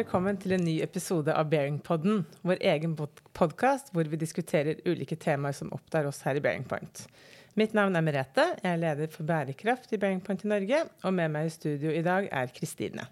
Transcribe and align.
Velkommen 0.00 0.38
til 0.40 0.54
en 0.54 0.62
ny 0.64 0.78
episode 0.80 1.32
av 1.36 1.50
Bearingpodden, 1.52 2.22
vår 2.46 2.62
egen 2.70 2.94
podkast 3.36 3.90
hvor 3.92 4.08
vi 4.08 4.16
diskuterer 4.16 4.78
ulike 4.88 5.18
temaer 5.20 5.52
som 5.52 5.68
opptar 5.76 6.06
oss 6.08 6.22
her 6.24 6.38
i 6.38 6.40
Bearingpoint. 6.40 7.02
Mitt 7.60 7.74
navn 7.76 7.98
er 7.98 8.06
Merete, 8.06 8.46
jeg 8.62 8.70
er 8.70 8.80
leder 8.80 9.10
for 9.12 9.28
bærekraft 9.28 9.92
i 9.92 9.98
Bearingpoint 10.00 10.46
i 10.46 10.50
Norge, 10.54 10.80
og 11.04 11.12
med 11.18 11.34
meg 11.34 11.50
i 11.50 11.52
studio 11.52 11.92
i 11.92 12.00
dag 12.06 12.30
er 12.32 12.54
Kristine. 12.56 13.04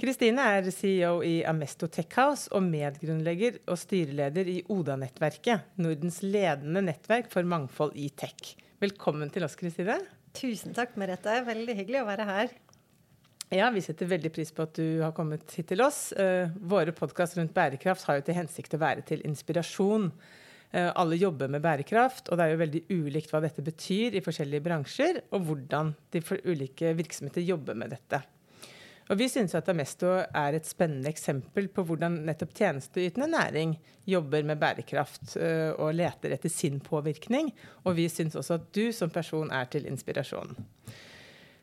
Kristine 0.00 0.48
er 0.54 0.72
CEO 0.72 1.18
i 1.20 1.36
Amesto 1.44 1.90
Tech 1.92 2.16
House 2.16 2.48
og 2.54 2.64
medgrunnlegger 2.64 3.60
og 3.66 3.76
styreleder 3.84 4.48
i 4.54 4.58
ODA-nettverket, 4.72 5.74
Nordens 5.84 6.22
ledende 6.24 6.86
nettverk 6.88 7.28
for 7.34 7.44
mangfold 7.44 7.92
i 8.00 8.08
tech. 8.08 8.54
Velkommen 8.80 9.28
til 9.34 9.44
oss, 9.44 9.60
Kristine. 9.60 10.00
Tusen 10.32 10.72
takk, 10.72 10.96
Merete. 10.96 11.42
Veldig 11.44 11.76
hyggelig 11.82 12.06
å 12.06 12.08
være 12.08 12.32
her. 12.32 12.60
Ja, 13.52 13.68
vi 13.70 13.82
setter 13.84 14.08
veldig 14.08 14.30
pris 14.32 14.50
på 14.54 14.64
at 14.64 14.78
du 14.78 15.02
har 15.02 15.12
kommet 15.16 15.52
hit 15.52 15.68
til 15.68 15.82
oss. 15.84 16.08
Uh, 16.16 16.48
våre 16.64 16.94
podkast 16.96 17.36
rundt 17.38 17.52
bærekraft 17.54 18.06
har 18.08 18.18
jo 18.18 18.24
til 18.24 18.38
hensikt 18.38 18.76
å 18.76 18.80
være 18.80 19.04
til 19.06 19.24
inspirasjon. 19.28 20.08
Uh, 20.72 20.90
alle 20.96 21.18
jobber 21.20 21.52
med 21.52 21.62
bærekraft, 21.62 22.30
og 22.30 22.40
det 22.40 22.46
er 22.46 22.54
jo 22.54 22.62
veldig 22.62 22.82
ulikt 22.96 23.34
hva 23.34 23.42
dette 23.44 23.62
betyr 23.62 24.16
i 24.16 24.24
forskjellige 24.24 24.64
bransjer, 24.64 25.20
og 25.36 25.44
hvordan 25.46 25.92
de 26.14 26.24
ulike 26.48 26.94
virksomheter 26.96 27.44
jobber 27.44 27.76
med 27.78 27.92
dette. 27.94 28.24
Og 29.12 29.20
Vi 29.20 29.28
syns 29.28 29.52
at 29.52 29.68
Amesto 29.68 30.08
er 30.24 30.56
et 30.56 30.64
spennende 30.64 31.10
eksempel 31.12 31.68
på 31.68 31.84
hvordan 31.84 32.22
nettopp 32.24 32.54
tjenesteytende 32.56 33.28
næring 33.28 33.74
jobber 34.08 34.46
med 34.48 34.56
bærekraft 34.62 35.36
uh, 35.36 35.76
og 35.76 35.92
leter 36.00 36.32
etter 36.32 36.48
sin 36.48 36.80
påvirkning. 36.80 37.52
Og 37.84 38.00
vi 38.00 38.08
syns 38.08 38.40
også 38.40 38.56
at 38.56 38.70
du 38.72 38.88
som 38.96 39.12
person 39.12 39.52
er 39.52 39.68
til 39.68 39.84
inspirasjon. 39.90 40.56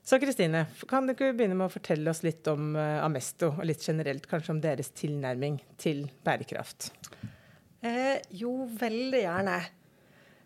Så 0.02 0.18
Kristine, 0.20 0.66
kan 0.90 1.06
du 1.06 1.14
ikke 1.14 1.30
begynne 1.38 1.56
med 1.58 1.68
å 1.70 1.74
fortelle 1.74 2.10
oss 2.10 2.24
litt 2.26 2.48
om 2.50 2.74
uh, 2.74 3.04
Amesto, 3.06 3.52
og 3.54 3.68
litt 3.70 3.84
generelt 3.86 4.26
kanskje 4.30 4.56
om 4.56 4.62
deres 4.64 4.90
tilnærming 4.98 5.60
til 5.82 6.08
bærekraft? 6.26 6.90
Eh, 7.86 8.18
jo, 8.34 8.66
veldig 8.82 9.22
gjerne. 9.22 9.60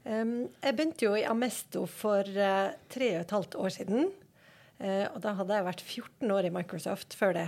Um, 0.05 0.35
jeg 0.61 0.75
begynte 0.75 1.07
jo 1.07 1.15
i 1.17 1.25
Amesto 1.25 1.85
for 1.89 2.27
uh, 2.35 2.75
tre 2.91 3.13
og 3.15 3.23
et 3.23 3.35
halvt 3.37 3.57
år 3.63 3.75
siden. 3.77 4.11
Uh, 4.77 5.07
og 5.13 5.21
da 5.23 5.33
hadde 5.39 5.57
jeg 5.57 5.67
vært 5.69 5.85
14 5.87 6.35
år 6.35 6.49
i 6.49 6.53
Microsoft 6.59 7.15
før 7.17 7.39
det. 7.39 7.47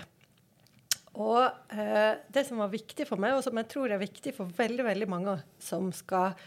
Og 1.18 1.42
eh, 1.74 2.14
det 2.30 2.46
som 2.46 2.62
var 2.62 2.70
viktig 2.74 3.08
for 3.10 3.18
meg, 3.22 3.36
og 3.36 3.44
som 3.46 3.58
jeg 3.58 3.70
tror 3.74 3.92
er 3.92 4.02
viktig 4.02 4.36
for 4.38 4.50
veldig, 4.58 4.86
veldig 4.92 5.10
mange 5.12 5.38
som 5.60 5.92
skal 5.96 6.38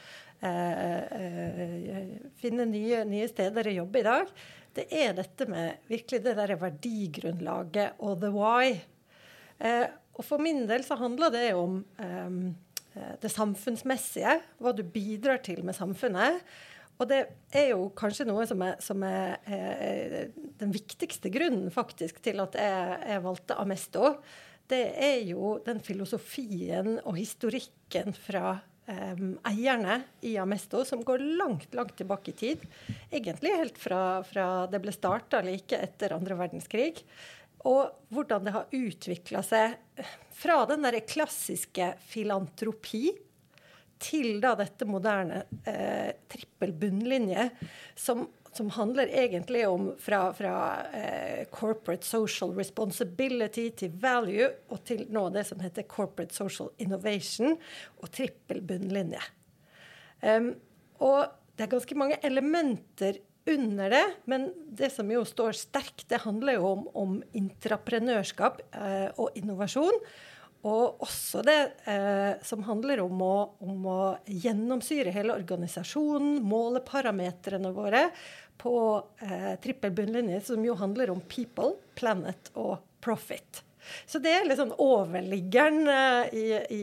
finne 2.41 2.65
nye, 2.65 3.03
nye 3.05 3.27
steder 3.29 3.67
å 3.69 3.75
jobbe 3.75 4.01
i 4.01 4.05
dag, 4.07 4.31
det 4.77 4.87
er 4.95 5.15
dette 5.19 5.47
med 5.51 5.83
virkelig 5.91 6.23
det 6.25 6.35
der 6.39 6.55
verdigrunnlaget 6.61 8.01
og 8.07 8.21
the 8.23 8.31
why. 8.33 8.73
Eh, 9.59 9.87
og 10.17 10.27
for 10.27 10.43
min 10.43 10.67
del 10.69 10.85
så 10.87 10.99
handler 11.01 11.33
det 11.35 11.47
om 11.59 11.81
eh, 12.01 13.07
det 13.23 13.31
samfunnsmessige, 13.33 14.37
hva 14.61 14.75
du 14.77 14.85
bidrar 14.87 15.43
til 15.45 15.65
med 15.67 15.77
samfunnet. 15.77 16.43
Og 17.01 17.09
det 17.09 17.21
er 17.57 17.71
jo 17.73 17.89
kanskje 17.97 18.27
noe 18.29 18.45
som 18.47 18.61
er, 18.67 18.77
som 18.85 19.03
er 19.07 19.39
er 19.49 20.33
den 20.61 20.75
viktigste 20.75 21.33
grunnen 21.33 21.71
faktisk 21.73 22.21
til 22.23 22.43
at 22.45 22.59
jeg, 22.61 22.99
jeg 23.09 23.25
valgte 23.25 23.57
Amesto. 23.63 24.13
Det 24.71 24.85
er 25.03 25.23
jo 25.27 25.57
den 25.67 25.81
filosofien 25.83 27.01
og 27.03 27.17
historikken 27.19 28.15
fra 28.15 28.53
um, 28.87 29.33
eierne 29.49 29.97
i 30.27 30.37
Amesto, 30.39 30.85
som 30.87 31.03
går 31.07 31.25
langt, 31.41 31.75
langt 31.75 31.97
tilbake 31.99 32.31
i 32.31 32.37
tid. 32.39 32.63
Egentlig 33.11 33.57
helt 33.59 33.81
fra, 33.81 34.23
fra 34.27 34.47
det 34.71 34.83
ble 34.83 34.95
starta 34.95 35.43
like 35.43 35.79
etter 35.79 36.15
andre 36.15 36.39
verdenskrig. 36.39 37.03
Og 37.69 37.91
hvordan 38.15 38.47
det 38.47 38.55
har 38.55 38.71
utvikla 38.73 39.43
seg 39.45 39.75
fra 40.33 40.63
den 40.71 40.87
der 40.87 41.01
klassiske 41.05 41.93
filantropi 42.09 43.11
til 44.01 44.39
da 44.41 44.55
dette 44.57 44.87
moderne 44.89 45.43
eh, 45.69 46.15
trippel 46.31 46.73
bunnlinje, 46.73 47.51
som 47.99 48.25
som 48.53 48.71
handler 48.75 49.11
egentlig 49.15 49.63
om 49.69 49.93
fra, 49.99 50.33
fra 50.35 50.55
eh, 50.97 51.47
corporate 51.55 52.07
social 52.07 52.55
responsibility 52.57 53.69
til 53.79 53.95
value, 54.03 54.49
og 54.71 54.83
til 54.89 55.05
nå 55.13 55.29
det 55.35 55.45
som 55.49 55.63
heter 55.63 55.87
corporate 55.91 56.35
social 56.35 56.73
innovation 56.83 57.55
og 58.01 58.11
trippel 58.15 58.63
bunnlinje. 58.67 59.23
Um, 60.21 60.53
og 61.01 61.31
det 61.57 61.65
er 61.65 61.75
ganske 61.77 61.97
mange 61.97 62.19
elementer 62.27 63.21
under 63.51 63.93
det, 63.93 64.05
men 64.29 64.51
det 64.67 64.91
som 64.93 65.09
jo 65.11 65.23
står 65.25 65.57
sterkt, 65.57 66.09
det 66.11 66.23
handler 66.27 66.59
jo 66.59 66.67
om, 66.75 66.83
om 66.95 67.15
intraprenørskap 67.37 68.61
eh, 68.77 69.09
og 69.17 69.39
innovasjon. 69.39 69.97
Og 70.69 71.01
også 71.01 71.41
det 71.47 71.59
eh, 71.89 72.37
som 72.45 72.65
handler 72.67 73.01
om 73.01 73.23
å, 73.25 73.35
om 73.65 73.87
å, 73.89 74.01
gjennomsyre 74.29 75.13
hele 75.15 75.37
organisasjonen, 75.39 76.43
måle 76.45 76.83
parametrene 76.85 77.73
våre 77.73 78.09
på 78.61 78.75
eh, 79.25 79.55
trippel 79.63 79.95
bunnlinje, 79.97 80.43
som 80.45 80.65
jo 80.65 80.77
handler 80.77 81.15
om 81.15 81.23
people, 81.33 81.73
planet 81.97 82.53
og 82.61 82.77
profit. 83.01 83.63
Så 84.05 84.21
det 84.21 84.35
er 84.37 84.57
sånn 84.59 84.77
overliggeren 84.77 85.89
eh, 85.89 86.35
i, 86.37 86.49
i, 86.77 86.83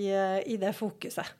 i 0.55 0.57
det 0.57 0.73
fokuset. 0.77 1.37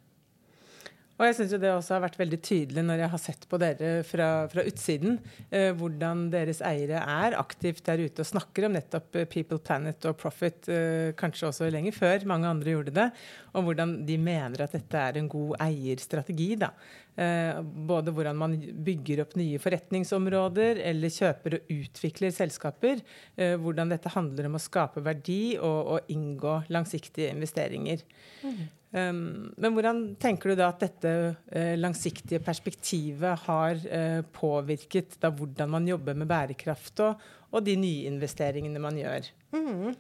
Og 1.18 1.26
jeg 1.26 1.38
syns 1.40 1.56
det 1.58 1.72
også 1.72 1.96
har 1.96 2.04
vært 2.04 2.20
veldig 2.20 2.40
tydelig 2.46 2.84
når 2.86 3.02
jeg 3.02 3.12
har 3.14 3.22
sett 3.22 3.48
på 3.50 3.58
dere 3.62 4.04
fra, 4.06 4.28
fra 4.52 4.66
utsiden, 4.70 5.18
eh, 5.50 5.72
hvordan 5.78 6.28
deres 6.34 6.62
eiere 6.66 7.02
er 7.02 7.38
aktivt 7.40 7.82
der 7.88 8.04
ute 8.06 8.22
og 8.22 8.30
snakker 8.30 8.68
om 8.68 8.78
nettopp 8.78 9.18
eh, 9.18 9.26
People, 9.30 9.58
Planet 9.58 10.06
og 10.10 10.20
Profit, 10.22 10.70
eh, 10.70 11.16
kanskje 11.18 11.50
også 11.50 11.72
lenger 11.74 11.98
før 11.98 12.28
mange 12.30 12.52
andre 12.52 12.76
gjorde 12.76 12.94
det, 13.00 13.10
og 13.58 13.66
hvordan 13.66 13.98
de 14.06 14.22
mener 14.22 14.62
at 14.62 14.78
dette 14.78 15.02
er 15.10 15.18
en 15.18 15.32
god 15.32 15.58
eierstrategi. 15.66 16.54
da. 16.62 16.72
Eh, 17.18 17.62
både 17.64 18.14
hvordan 18.14 18.38
man 18.38 18.52
bygger 18.86 19.24
opp 19.24 19.32
nye 19.40 19.58
forretningsområder 19.58 20.84
eller 20.86 21.10
kjøper 21.10 21.58
og 21.58 21.72
utvikler 21.74 22.34
selskaper. 22.36 23.02
Eh, 23.34 23.56
hvordan 23.58 23.90
dette 23.90 24.14
handler 24.14 24.46
om 24.46 24.60
å 24.60 24.62
skape 24.62 25.02
verdi 25.02 25.58
og, 25.58 25.96
og 25.96 26.12
inngå 26.14 26.60
langsiktige 26.70 27.32
investeringer. 27.34 28.06
Mm. 28.46 28.68
Um, 28.96 29.50
men 29.60 29.74
hvordan 29.76 29.98
tenker 30.16 30.54
du 30.54 30.60
da 30.62 30.70
at 30.72 30.80
dette 30.86 31.12
uh, 31.12 31.74
langsiktige 31.76 32.40
perspektivet 32.40 33.44
har 33.44 33.82
uh, 33.84 34.22
påvirket 34.32 35.18
da 35.20 35.32
hvordan 35.36 35.74
man 35.74 35.90
jobber 35.90 36.16
med 36.16 36.30
bærekraft 36.30 37.04
og, 37.04 37.26
og 37.52 37.66
de 37.68 37.76
nyinvesteringene 37.80 38.80
man 38.80 39.00
gjør? 39.02 39.28
Mm. 39.52 39.92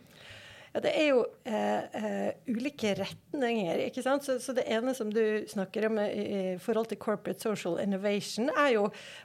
Ja, 0.77 0.81
det 0.83 0.91
er 0.93 1.07
jo 1.09 1.21
uh, 1.25 2.25
ulike 2.53 2.91
retninger. 2.99 3.79
ikke 3.87 4.03
sant? 4.05 4.21
Så, 4.27 4.35
så, 4.37 4.53
det 4.53 4.67
ene 4.69 4.91
som 4.93 5.09
du 5.09 5.41
snakker 5.49 5.87
om 5.87 5.95
i, 6.03 6.03
i, 6.05 6.41
forhold 6.61 6.91
til 6.91 6.99
corporate 7.01 7.41
social 7.41 7.79
innovation, 7.81 8.51
er 8.53 8.75
jo 8.75 8.83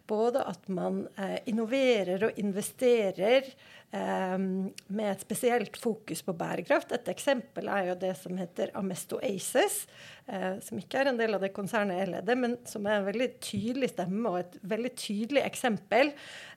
både 0.08 0.40
at 0.48 0.70
man 0.72 1.02
innoverer 1.44 2.24
og 2.24 2.40
investerer 2.40 3.50
um, 3.92 4.46
med 4.96 5.10
et 5.10 5.26
spesielt 5.26 5.76
fokus 5.76 6.24
på 6.24 6.32
bærekraft. 6.40 6.94
Et 6.96 7.12
eksempel 7.12 7.68
er 7.68 7.90
jo 7.90 7.98
det 8.00 8.14
som 8.22 8.40
heter 8.40 8.72
Amesto 8.80 9.20
Aces, 9.20 9.82
uh, 10.32 10.56
som 10.64 10.80
ikke 10.80 11.02
er 11.02 11.12
en 11.12 11.20
del 11.20 11.36
av 11.36 11.44
det 11.44 11.52
konsernet 11.52 12.00
jeg 12.00 12.14
leder, 12.14 12.40
men 12.46 12.56
som 12.64 12.88
er 12.88 13.02
en 13.02 13.10
veldig 13.10 13.28
tydelig 13.44 13.92
stemme 13.92 14.32
og 14.32 14.40
et 14.40 14.56
veldig 14.72 14.94
tydelig 15.04 15.44
eksempel. 15.44 16.14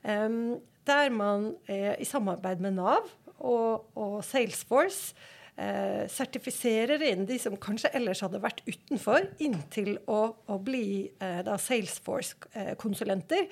Um, 0.08 0.56
der 0.88 1.10
man 1.10 1.56
i 1.66 2.06
samarbeid 2.06 2.60
med 2.62 2.76
Nav 2.78 3.08
og, 3.44 3.90
og 4.00 4.20
Salesforce 4.26 5.16
eh, 5.58 6.06
sertifiserer 6.12 7.02
inn 7.10 7.26
de 7.28 7.40
som 7.42 7.58
kanskje 7.62 7.92
ellers 7.98 8.24
hadde 8.26 8.42
vært 8.44 8.64
utenfor, 8.68 9.28
inntil 9.44 9.98
å, 10.12 10.22
å 10.52 10.60
bli 10.64 11.10
eh, 11.20 11.42
Salesforce-konsulenter. 11.68 13.50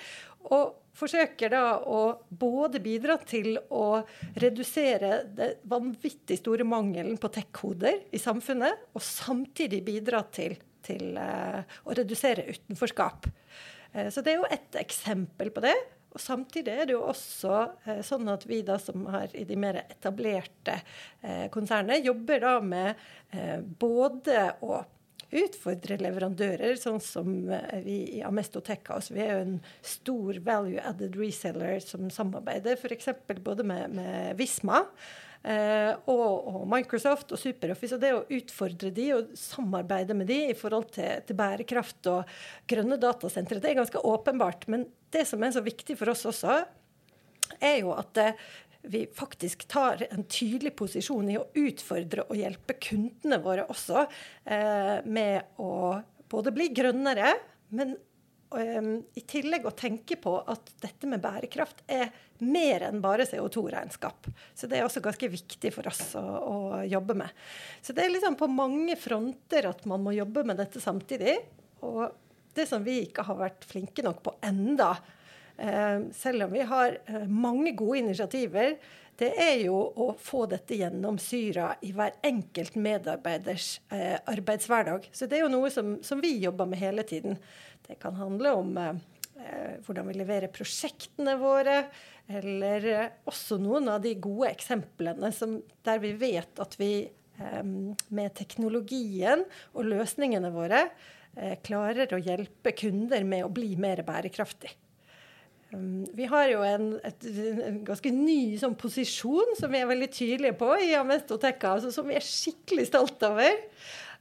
Og 0.54 0.80
forsøker 0.94 1.54
da 1.54 1.64
å 1.90 2.02
både 2.30 2.82
bidra 2.84 3.18
til 3.26 3.56
å 3.74 4.04
redusere 4.40 5.24
det 5.34 5.50
vanvittig 5.70 6.38
store 6.42 6.68
mangelen 6.68 7.18
på 7.22 7.32
tech-koder 7.34 8.04
i 8.14 8.22
samfunnet, 8.22 8.90
og 8.94 9.02
samtidig 9.04 9.82
bidra 9.88 10.24
til, 10.34 10.58
til 10.86 11.18
eh, 11.18 11.64
å 11.86 11.98
redusere 11.98 12.46
utenforskap. 12.52 13.30
Uh, 13.94 14.10
så 14.10 14.24
det 14.26 14.34
er 14.34 14.40
jo 14.40 14.50
et 14.50 14.80
eksempel 14.82 15.52
på 15.54 15.62
det. 15.66 15.76
Og 16.14 16.22
Samtidig 16.22 16.74
er 16.74 16.90
det 16.90 16.96
jo 16.96 17.04
også 17.10 17.60
eh, 17.86 18.02
sånn 18.06 18.30
at 18.32 18.48
vi 18.50 18.62
da 18.66 18.78
som 18.82 19.08
har 19.14 19.34
i 19.36 19.46
de 19.50 19.58
mer 19.60 19.84
etablerte 19.84 20.80
konsernene, 21.54 22.04
jobber 22.04 22.42
da 22.44 22.58
med 22.62 23.00
både 23.80 24.42
å 24.62 24.82
utfordre 25.34 25.98
leverandører, 26.02 26.78
sånn 26.80 27.02
som 27.04 27.34
eh, 27.52 27.82
vi 27.86 27.98
i 28.18 28.22
Amesto 28.26 28.62
Tech 28.66 28.86
House. 28.92 29.14
Vi 29.14 29.24
er 29.24 29.34
jo 29.34 29.44
en 29.48 29.60
stor 29.86 30.40
value 30.46 30.82
added 30.84 31.18
reseller 31.20 31.82
som 31.84 32.10
samarbeider 32.14 32.78
f.eks. 32.78 33.12
både 33.44 33.66
med, 33.68 33.94
med 33.98 34.34
Visma. 34.40 34.84
Eh, 35.44 35.92
og, 36.08 36.46
og, 36.48 36.62
Microsoft 36.72 37.34
og 37.36 37.42
SuperOffice. 37.42 37.98
Og 37.98 38.04
det 38.04 38.12
å 38.16 38.24
utfordre 38.38 38.92
de 38.96 39.10
og 39.18 39.34
samarbeide 39.40 40.16
med 40.18 40.30
de 40.32 40.40
i 40.54 40.58
forhold 40.58 40.94
til, 40.96 41.20
til 41.28 41.40
bærekraft 41.40 42.12
og 42.12 42.36
grønne 42.70 43.00
datasentre, 43.02 43.60
det 43.60 43.74
er 43.74 43.82
ganske 43.82 44.04
åpenbart. 44.08 44.68
Men 44.72 44.88
det 45.14 45.26
som 45.30 45.44
er 45.44 45.56
så 45.56 45.64
viktig 45.66 45.98
for 46.00 46.14
oss 46.14 46.24
også, 46.30 46.62
er 47.60 47.82
jo 47.82 47.92
at 47.96 48.14
det, 48.16 48.30
vi 48.84 49.06
faktisk 49.16 49.68
tar 49.72 50.02
en 50.10 50.26
tydelig 50.28 50.74
posisjon 50.80 51.30
i 51.32 51.38
å 51.40 51.46
utfordre 51.60 52.26
og 52.28 52.40
hjelpe 52.40 52.76
kundene 52.84 53.40
våre 53.44 53.68
også 53.72 54.02
eh, 54.04 54.98
med 55.08 55.60
å 55.64 56.00
både 56.32 56.52
bli 56.56 56.68
grønnere, 56.76 57.36
men 57.78 57.94
i 58.60 59.24
tillegg 59.30 59.66
å 59.66 59.74
tenke 59.78 60.18
på 60.22 60.36
at 60.52 60.74
dette 60.84 61.10
med 61.10 61.22
bærekraft 61.24 61.84
er 61.92 62.12
mer 62.44 62.86
enn 62.90 63.02
bare 63.04 63.26
CO2-regnskap. 63.30 64.28
Så 64.56 64.70
det 64.70 64.80
er 64.80 64.88
også 64.88 65.04
ganske 65.04 65.30
viktig 65.32 65.72
for 65.74 65.88
oss 65.90 66.02
å, 66.20 66.24
å, 66.24 66.58
jobbe 66.88 67.16
med. 67.24 67.32
Så 67.82 67.96
det 67.96 68.06
er 68.06 68.14
liksom 68.14 68.38
på 68.40 68.50
mange 68.52 68.98
fronter 69.00 69.70
at 69.72 69.86
man 69.90 70.04
må 70.06 70.16
jobbe 70.16 70.46
med 70.48 70.60
dette 70.62 70.82
samtidig. 70.84 71.38
Og 71.88 72.06
det 72.54 72.68
som 72.70 72.84
vi 72.86 73.02
ikke 73.08 73.26
har 73.28 73.40
vært 73.40 73.66
flinke 73.70 74.06
nok 74.06 74.22
på 74.26 74.36
enda, 74.46 74.94
selv 76.18 76.48
om 76.48 76.54
vi 76.54 76.64
har 76.66 76.98
eh, 77.06 77.26
mange 77.30 77.76
gode 77.78 78.00
initiativer, 78.00 78.78
det 79.22 79.30
er 79.38 79.60
jo 79.68 79.78
å 79.78 80.08
få 80.18 80.46
dette 80.50 80.78
gjennomsyra 80.78 81.76
i 81.86 81.92
hver 81.94 82.16
enkelt 82.26 82.78
medarbeiders 82.82 83.76
eh, 83.94 84.18
arbeidshverdag. 84.18 85.10
Så 85.14 85.30
det 85.30 85.38
er 85.38 85.46
jo 85.46 85.54
noe 85.54 85.70
som, 85.74 85.96
som, 86.06 86.22
vi 86.24 86.34
jobber 86.42 86.70
med 86.70 86.82
hele 86.82 87.06
tiden. 87.08 87.38
Det 87.86 88.00
kan 88.02 88.18
handle 88.18 88.56
om 88.58 88.78
eh, 88.82 88.94
eh 89.44 89.74
hvordan 89.86 90.10
vi 90.10 90.18
leverer 90.18 90.54
prosjektene 90.54 91.36
våre, 91.42 91.84
eller 92.28 92.88
eh, 92.90 93.10
også 93.30 93.60
noen 93.62 93.92
av 93.94 94.02
de 94.02 94.16
gode 94.18 94.50
eksemplene 94.50 95.32
som, 95.36 95.60
der 95.86 96.02
vi 96.02 96.16
vet 96.18 96.64
at 96.64 96.78
vi 96.82 96.94
eh, 97.06 97.64
med 97.64 98.34
teknologien 98.40 99.46
og 99.74 99.92
løsningene 99.94 100.54
våre 100.54 100.88
klarer 101.66 102.12
å 102.14 102.20
hjelpe 102.22 102.76
kunder 102.78 103.24
med 103.26 103.42
å 103.42 103.50
bli 103.50 103.72
mer 103.82 104.04
bærekraftig. 104.06 104.70
Um, 105.74 106.06
vi 106.14 106.28
har 106.30 106.48
jo 106.52 106.62
en, 106.68 106.88
et, 107.06 107.28
en 107.68 107.82
ganske 107.88 108.12
ny 108.14 108.56
sånn, 108.62 108.76
posisjon 108.80 109.56
som 109.60 109.74
vi 109.74 109.82
er 109.82 109.90
veldig 109.90 110.10
tydelige 110.14 110.58
på 110.60 110.70
i 110.86 110.94
Amestoteka, 110.98 111.76
altså, 111.78 111.92
som 111.94 112.10
vi 112.10 112.18
er 112.20 112.26
skikkelig 112.26 112.88
stolt 112.92 113.24
over. 113.26 113.58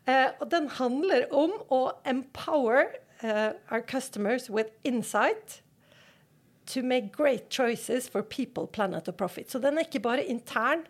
Eh, 0.08 0.28
og 0.40 0.48
den 0.50 0.68
handler 0.78 1.28
om 1.30 1.52
å 1.70 1.82
empower 2.08 2.88
uh, 3.22 3.52
our 3.70 3.82
customers 3.82 4.48
with 4.50 4.72
insight 4.82 5.60
to 6.66 6.82
make 6.82 7.12
great 7.12 7.50
choices 7.50 8.08
for 8.08 8.22
people, 8.22 8.66
planet 8.66 9.08
og 9.08 9.16
profit. 9.16 9.50
Så 9.50 9.60
den 9.62 9.78
er 9.78 9.86
ikke 9.86 10.02
bare 10.02 10.24
intern, 10.24 10.86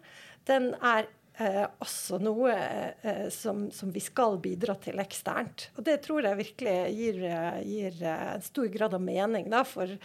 den 0.48 0.72
er 0.80 1.10
eh, 1.38 1.64
også 1.82 2.19
noe 2.23 2.52
eh, 2.55 3.26
som, 3.32 3.67
som, 3.75 3.90
vi 3.94 4.02
skal 4.02 4.38
bidra 4.43 4.76
til 4.82 5.00
eksternt. 5.02 5.70
Og 5.76 5.87
det 5.87 5.99
tror 6.06 6.26
jeg 6.26 6.40
virkelig 6.40 6.76
gir, 6.96 7.20
eh, 7.29 7.58
gir 7.67 7.99
eh, 8.00 8.29
en 8.37 8.44
stor 8.44 8.70
grad 8.73 8.96
av 8.99 9.05
mening 9.05 9.50
da, 9.52 9.64
for 9.69 9.99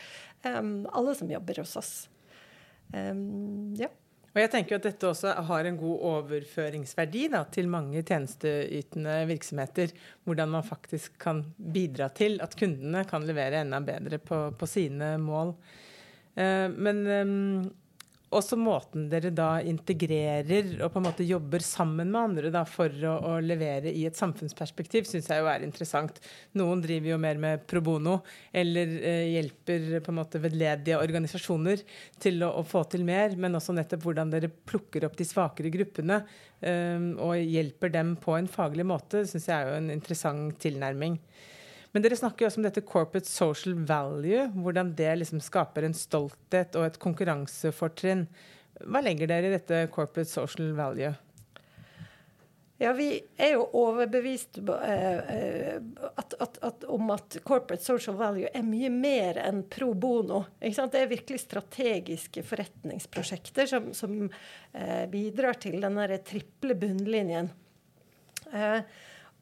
alle 0.47 1.13
som 1.17 1.31
jobber 1.31 1.57
hos 1.59 1.73
oss. 1.79 1.93
Ja. 2.93 3.89
Og 4.37 4.43
jeg 4.43 4.51
tenker 4.53 4.77
at 4.77 4.85
dette 4.85 5.07
også 5.09 5.31
har 5.47 5.65
en 5.65 5.79
god 5.79 6.03
overføringsverdi 6.11 7.23
da, 7.33 7.39
til 7.49 7.65
mange 7.73 8.03
tjenesteytende 8.05 9.15
virksomheter. 9.31 9.91
Hvordan 10.29 10.51
man 10.53 10.67
faktisk 10.67 11.15
kan 11.23 11.41
bidra 11.57 12.11
til 12.13 12.37
at 12.45 12.53
kundene 12.59 13.01
kan 13.09 13.25
levere 13.25 13.63
enda 13.65 13.81
bedre 13.81 14.21
på, 14.21 14.43
på 14.53 14.69
sine 14.69 15.15
mål. 15.17 15.55
Uh, 16.37 16.69
men 16.69 17.01
um, 17.09 17.35
også 18.35 18.57
måten 18.59 19.05
dere 19.11 19.29
da 19.31 19.61
integrerer 19.63 20.73
og 20.81 20.91
på 20.91 20.99
en 20.99 21.05
måte 21.05 21.25
jobber 21.27 21.63
sammen 21.63 22.09
med 22.11 22.19
andre 22.19 22.51
da, 22.51 22.63
for 22.67 22.91
å, 23.07 23.13
å 23.23 23.33
levere 23.39 23.93
i 23.93 24.03
et 24.07 24.19
samfunnsperspektiv, 24.19 25.07
syns 25.07 25.29
jeg 25.31 25.43
jo 25.43 25.47
er 25.47 25.63
interessant. 25.63 26.19
Noen 26.59 26.83
driver 26.83 27.13
jo 27.13 27.21
mer 27.23 27.39
med 27.39 27.63
pro 27.69 27.81
bono, 27.83 28.19
eller 28.51 28.91
eh, 28.99 29.29
hjelper 29.37 30.01
på 30.03 30.11
en 30.11 30.19
måte 30.19 30.41
vedledige 30.43 30.99
organisasjoner 30.99 31.85
til 32.19 32.43
å, 32.43 32.51
å, 32.59 32.65
få 32.67 32.83
til 32.91 33.07
mer, 33.07 33.37
men 33.39 33.55
også 33.55 33.75
nettopp 33.77 34.03
hvordan 34.03 34.33
dere 34.33 34.51
plukker 34.51 35.07
opp 35.07 35.15
de 35.19 35.27
svakere 35.27 35.71
gruppene 35.73 36.19
eh, 36.59 37.11
og 37.23 37.37
hjelper 37.39 37.95
dem 37.95 38.17
på 38.19 38.35
en 38.35 38.51
faglig 38.51 38.87
måte, 38.87 39.23
syns 39.29 39.47
jeg 39.47 39.55
er 39.55 39.71
jo 39.71 39.79
en 39.79 39.93
interessant 39.95 40.59
tilnærming. 40.63 41.21
Men 41.97 42.03
dere 42.05 42.13
snakker 42.19 42.45
jo 42.45 42.47
også 42.51 42.59
om 42.61 42.65
dette 42.67 42.81
corporate 42.85 43.25
social 43.25 43.73
value, 43.89 44.43
hvordan 44.61 44.91
det 44.93 45.15
liksom 45.17 45.39
skaper 45.41 45.87
en 45.87 45.95
stolthet 45.97 46.75
og 46.77 46.83
et 46.85 46.99
konkurransefortrinn. 47.01 48.27
Hva 48.85 49.01
legger 49.01 49.31
dere 49.31 49.49
i 49.49 49.53
dette 49.55 49.79
corporate 49.95 50.29
social 50.29 50.75
value? 50.77 51.09
Ja, 52.77 52.91
Vi 52.93 53.07
er 53.41 53.55
jo 53.55 53.65
overbevist 53.81 54.61
eh, 54.61 55.33
eh, 55.39 55.81
at, 56.21 56.37
at, 56.37 56.61
at, 56.69 56.85
om 56.85 57.09
at 57.17 57.39
corporate 57.41 57.81
social 57.81 58.21
value 58.21 58.53
er 58.53 58.69
mye 58.69 58.93
mer 58.93 59.41
enn 59.47 59.65
pro 59.65 59.89
bono. 59.97 60.43
Det 60.61 61.01
er 61.01 61.09
virkelig 61.09 61.41
strategiske 61.47 62.45
forretningsprosjekter 62.45 63.73
som, 63.73 63.89
som 63.97 64.19
eh, 64.29 65.05
bidrar 65.09 65.57
til 65.65 65.81
den 65.81 65.97
triple 66.29 66.77
bunnlinjen. 66.77 67.49
Eh, 68.53 68.81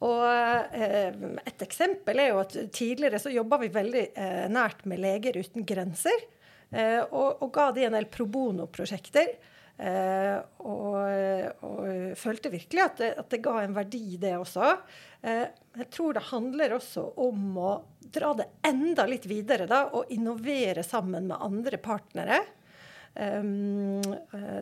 og 0.04 0.76
eh, 0.76 1.14
Et 1.46 1.62
eksempel 1.64 2.20
er 2.20 2.32
jo 2.32 2.40
at 2.42 2.56
tidligere 2.74 3.20
så 3.22 3.32
jobba 3.32 3.60
vi 3.62 3.72
veldig 3.72 4.06
eh, 4.12 4.46
nært 4.52 4.84
med 4.84 5.00
Leger 5.00 5.38
uten 5.40 5.64
grenser. 5.68 6.26
Eh, 6.70 7.00
og, 7.00 7.42
og, 7.42 7.50
ga 7.54 7.70
de 7.72 7.86
en 7.86 7.96
del 7.96 8.08
pro 8.12 8.26
bono-prosjekter. 8.28 9.36
Eh, 9.76 10.36
og, 10.64 11.64
og, 11.68 11.80
følte 12.16 12.52
virkelig 12.52 12.82
at 12.82 13.00
det, 13.00 13.10
at 13.20 13.32
det, 13.32 13.42
ga 13.44 13.58
en 13.62 13.76
verdi, 13.76 14.16
det 14.20 14.34
også. 14.38 14.72
Eh, 15.22 15.46
jeg 15.80 15.88
tror 15.92 16.16
det 16.16 16.28
handler 16.30 16.76
også 16.78 17.04
om 17.24 17.58
å 17.60 17.72
dra 18.00 18.32
det 18.38 18.48
enda 18.66 19.04
litt 19.08 19.26
videre 19.28 19.68
da, 19.68 19.86
og 19.96 20.12
innovere 20.14 20.84
sammen 20.86 21.28
med 21.30 21.40
andre 21.44 21.80
partnere. 21.82 22.40
Um, 23.16 24.02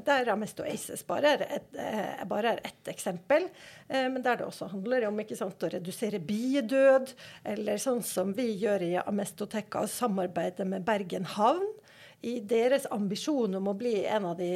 der 0.06 0.28
Amesto 0.30 0.62
Aces 0.62 1.02
bare 1.02 1.32
er, 1.34 1.40
et, 1.56 1.72
uh, 1.74 2.20
bare 2.30 2.52
er 2.52 2.60
ett 2.68 2.90
eksempel. 2.92 3.48
Uh, 3.88 4.06
men 4.12 4.22
der 4.22 4.38
det 4.38 4.46
også 4.46 4.68
handler 4.70 5.08
om 5.08 5.18
sant, 5.34 5.64
å 5.66 5.70
redusere 5.72 6.20
biedød, 6.22 7.14
eller 7.50 7.82
sånn 7.82 8.02
som 8.06 8.30
vi 8.36 8.52
gjør 8.62 8.84
i 8.86 8.92
Amestotekka, 9.02 9.86
samarbeide 9.90 10.68
med 10.70 10.86
Bergen 10.86 11.26
havn 11.34 11.66
i 12.24 12.38
deres 12.40 12.86
ambisjon 12.94 13.58
om 13.58 13.68
å 13.68 13.76
bli 13.76 14.04
en 14.06 14.30
av 14.30 14.38
de 14.38 14.52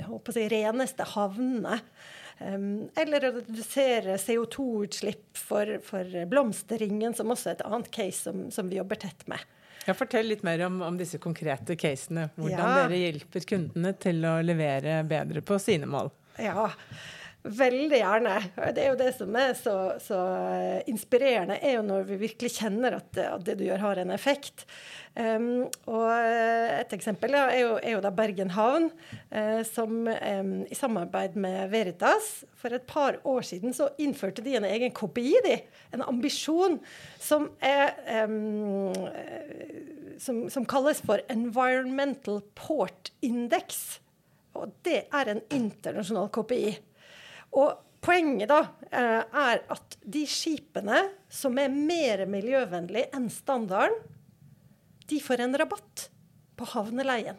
uh, 0.00 0.14
si, 0.32 0.48
reneste 0.48 1.04
havnene. 1.12 1.82
Um, 2.40 2.88
eller 2.98 3.28
å 3.28 3.34
redusere 3.36 4.16
CO2-utslipp 4.18 5.36
for, 5.38 5.76
for 5.84 6.24
Blomsterringen, 6.30 7.12
som 7.14 7.30
også 7.30 7.52
er 7.52 7.58
et 7.58 7.68
annet 7.68 7.92
case 7.94 8.24
som, 8.30 8.48
som 8.54 8.72
vi 8.72 8.80
jobber 8.80 9.04
tett 9.04 9.28
med. 9.30 9.44
Ja, 9.84 9.94
Fortell 9.94 10.30
litt 10.30 10.44
mer 10.46 10.62
om, 10.66 10.80
om 10.82 10.96
disse 10.96 11.18
konkrete 11.20 11.76
casene. 11.76 12.30
Hvordan 12.38 12.58
ja. 12.58 12.84
dere 12.84 13.00
hjelper 13.02 13.44
kundene 13.48 13.92
til 14.00 14.24
å 14.24 14.38
levere 14.44 15.02
bedre 15.08 15.44
på 15.44 15.58
sine 15.60 15.88
mål. 15.90 16.12
Ja, 16.40 16.70
Veldig 17.44 17.98
gjerne. 18.00 18.34
Det 18.72 18.80
er 18.80 18.86
jo 18.88 18.96
det 18.96 19.10
som 19.18 19.34
er 19.36 19.50
så, 19.58 19.76
så 20.00 20.18
inspirerende, 20.88 21.58
er 21.60 21.74
jo 21.76 21.82
når 21.84 22.06
vi 22.08 22.16
virkelig 22.22 22.54
kjenner 22.56 22.96
at 22.96 23.10
det, 23.12 23.26
at 23.28 23.42
det 23.44 23.56
du 23.60 23.66
gjør, 23.66 23.82
har 23.82 23.98
en 24.00 24.12
effekt. 24.14 24.64
Um, 25.14 25.66
og 25.86 26.08
et 26.10 26.94
eksempel 26.96 27.36
er, 27.36 27.52
jo, 27.60 27.74
er, 27.76 27.90
jo, 27.92 28.00
da 28.02 28.10
Bergen 28.16 28.48
havn, 28.56 28.88
uh, 29.28 29.60
som 29.68 30.08
um, 30.08 30.54
i 30.64 30.78
samarbeid 30.78 31.36
med 31.36 31.68
Veritas 31.70 32.30
for 32.58 32.72
et 32.72 32.86
par 32.88 33.20
år 33.28 33.44
siden 33.46 33.76
så 33.76 33.90
innførte 34.00 34.42
de 34.42 34.56
en 34.56 34.66
egen 34.66 34.94
KPI, 34.96 35.34
de, 35.44 35.58
en 35.94 36.06
ambisjon, 36.08 36.80
som, 37.20 37.50
er, 37.60 37.92
um, 38.24 38.96
som, 40.16 40.46
som 40.48 40.64
kalles 40.64 41.04
for 41.04 41.20
Environmental 41.28 42.40
Port 42.56 43.12
Index. 43.20 44.00
Og 44.56 44.72
det 44.88 45.04
er 45.12 45.28
en 45.28 45.44
internasjonal 45.52 46.32
KPI. 46.32 46.72
Og 47.54 48.00
poenget 48.04 48.50
da 48.50 48.60
eh, 48.90 49.22
er 49.22 49.62
at 49.72 49.96
de 50.00 50.24
skipene 50.28 51.04
som 51.32 51.56
er 51.60 51.72
mer 51.72 52.24
miljøvennlige 52.30 53.10
enn 53.16 53.30
standarden, 53.32 53.96
de 55.04 55.20
får 55.20 55.42
en 55.44 55.56
rabatt 55.60 56.08
på 56.56 56.68
havneleien. 56.72 57.36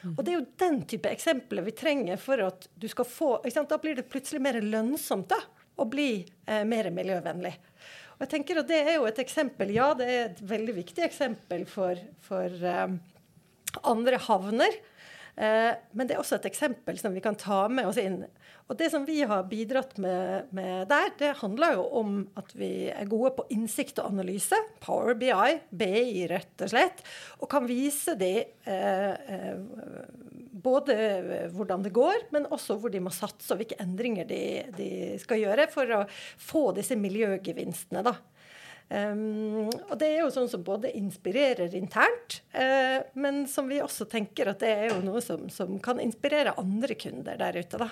Mm. 0.00 0.14
Og 0.14 0.20
det 0.24 0.32
er 0.32 0.38
jo 0.38 0.50
den 0.62 0.78
type 0.88 1.10
eksempler 1.12 1.64
vi 1.66 1.74
trenger 1.76 2.20
for 2.20 2.40
at 2.40 2.64
du 2.72 2.86
skal 2.88 3.04
få 3.04 3.30
Da 3.44 3.78
blir 3.78 3.98
det 3.98 4.08
plutselig 4.08 4.40
mer 4.40 4.56
lønnsomt 4.64 5.28
da, 5.28 5.40
å 5.76 5.84
bli 5.88 6.24
eh, 6.46 6.64
mer 6.64 6.90
miljøvennlig. 6.92 7.52
Og 8.16 8.24
jeg 8.24 8.32
tenker 8.34 8.60
at 8.60 8.68
Det 8.68 8.80
er 8.80 8.94
jo 8.98 9.08
et 9.08 9.20
eksempel, 9.22 9.72
ja, 9.72 9.92
det 9.96 10.06
er 10.08 10.22
et 10.28 10.40
veldig 10.44 10.76
viktig 10.80 11.04
eksempel 11.04 11.66
for, 11.68 12.00
for 12.24 12.48
eh, 12.48 12.96
andre 13.84 14.20
havner. 14.26 14.80
Eh, 15.36 15.72
men 15.92 16.08
det 16.08 16.16
er 16.16 16.22
også 16.22 16.38
et 16.40 16.48
eksempel 16.50 16.98
som 17.00 17.14
vi 17.14 17.22
kan 17.24 17.38
ta 17.38 17.66
med 17.72 17.88
oss 17.90 18.00
inn. 18.00 18.22
Og 18.70 18.78
det 18.78 18.90
som 18.92 19.04
vi 19.06 19.18
har 19.26 19.48
bidratt 19.50 19.96
med, 19.98 20.50
med, 20.54 20.86
der, 20.90 21.10
det 21.18 21.32
handler 21.40 21.78
jo 21.78 21.86
om 22.00 22.18
at 22.38 22.52
vi 22.54 22.90
er 22.92 23.08
gode 23.10 23.32
på 23.38 23.46
innsikt 23.54 23.98
og 23.98 24.12
analyse. 24.12 24.56
Power 24.82 25.16
BI, 25.18 25.56
BI 25.74 26.26
rett 26.30 26.66
og 26.66 26.72
slett. 26.72 27.02
Og 27.40 27.50
kan 27.50 27.66
vise 27.66 28.14
de 28.20 28.34
eh, 28.46 29.14
eh, 29.34 29.58
både 30.60 30.96
hvordan 31.54 31.86
det 31.86 31.94
går, 31.96 32.26
men 32.34 32.48
også 32.52 32.76
hvor 32.78 32.92
de 32.92 33.00
må 33.02 33.12
satse, 33.14 33.48
og 33.52 33.62
hvilke 33.62 33.78
endringer 33.80 34.28
de, 34.28 34.42
de 34.76 34.90
skal 35.22 35.40
gjøre 35.40 35.66
for 35.72 35.96
å 35.96 36.04
få 36.10 36.68
disse 36.76 36.98
miljøgevinstene. 37.00 38.04
da. 38.06 38.18
Um, 38.90 39.68
og 39.70 39.92
det 40.00 40.08
er 40.08 40.24
jo 40.24 40.32
sånn 40.34 40.48
som 40.50 40.62
både 40.66 40.90
inspirerer 40.98 41.76
internt, 41.78 42.40
uh, 42.56 42.98
men 43.14 43.44
som 43.46 43.68
vi 43.70 43.78
også 43.78 44.08
tenker 44.10 44.50
at 44.50 44.64
det 44.64 44.70
er 44.74 44.86
jo 44.90 44.96
noe 45.04 45.22
som, 45.22 45.44
som 45.46 45.76
kan 45.82 46.02
inspirere 46.02 46.56
andre 46.58 46.96
kunder 46.98 47.38
der 47.38 47.60
ute. 47.60 47.78
da. 47.78 47.86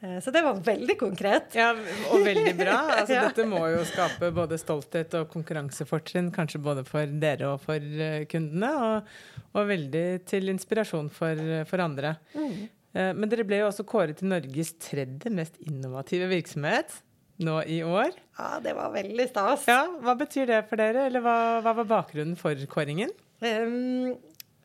Uh, 0.00 0.16
så 0.24 0.32
det 0.32 0.40
var 0.46 0.62
veldig 0.64 0.96
konkret. 0.96 1.58
Ja, 1.60 1.74
Og 2.08 2.24
veldig 2.24 2.54
bra. 2.56 2.78
Altså, 2.96 3.18
ja. 3.18 3.26
Dette 3.28 3.44
må 3.50 3.60
jo 3.68 3.84
skape 3.84 4.32
både 4.32 4.56
stolthet 4.60 5.18
og 5.20 5.28
konkurransefortrinn, 5.34 6.32
kanskje 6.32 6.62
både 6.64 6.86
for 6.88 7.12
dere 7.20 7.52
og 7.52 7.60
for 7.66 7.76
uh, 8.00 8.22
kundene. 8.32 8.72
Og, 8.80 9.16
og, 9.52 9.60
veldig 9.74 10.06
til 10.24 10.54
inspirasjon 10.56 11.12
for, 11.12 11.42
for 11.68 11.84
andre. 11.84 12.16
Mm. 12.32 12.64
Men 12.96 13.28
dere 13.28 13.44
ble 13.44 13.58
jo 13.60 13.66
også 13.68 13.84
kåret 13.84 14.16
til 14.22 14.30
Norges 14.30 14.70
tredje 14.80 15.28
mest 15.28 15.58
innovative 15.68 16.30
virksomhet 16.30 16.94
nå 17.42 17.58
i 17.68 17.82
år. 17.84 18.14
Ja, 18.38 18.56
det 18.64 18.76
var 18.76 18.94
veldig 18.94 19.28
stas. 19.28 19.66
Ja, 19.68 19.82
Hva 20.02 20.16
betyr 20.18 20.48
det 20.50 20.62
for 20.70 20.80
dere, 20.80 21.08
eller 21.10 21.24
hva, 21.24 21.36
hva 21.64 21.76
var 21.80 21.90
bakgrunnen 21.90 22.38
for 22.40 22.58
kåringen? 22.72 23.12
Um, 23.44 24.16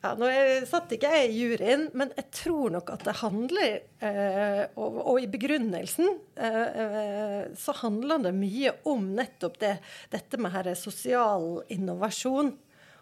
ja, 0.02 0.16
nå 0.18 0.28
satt 0.66 0.94
ikke 0.96 1.10
jeg 1.14 1.30
i 1.30 1.42
juryen, 1.44 1.84
men 1.94 2.10
jeg 2.18 2.32
tror 2.34 2.72
nok 2.74 2.88
at 2.90 3.04
det 3.06 3.14
handler 3.20 3.76
eh, 4.02 4.64
og, 4.74 4.98
og, 4.98 5.20
i 5.22 5.30
begrunnelsen 5.30 6.10
eh, 6.42 6.80
eh, 6.86 7.44
så 7.54 7.76
handler 7.84 8.24
det 8.26 8.32
mye 8.34 8.74
om 8.90 9.12
nettopp 9.20 9.60
det, 9.62 9.76
dette 10.10 10.40
med 10.42 10.56
her 10.56 10.72
sosial 10.80 11.62
innovasjon. 11.70 12.50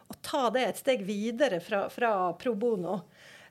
Å 0.09 0.17
ta 0.25 0.49
det 0.51 0.65
et 0.65 0.81
steg 0.81 1.05
videre 1.07 1.61
fra, 1.63 1.85
fra 1.93 2.33
pro 2.35 2.55
bono. 2.59 3.03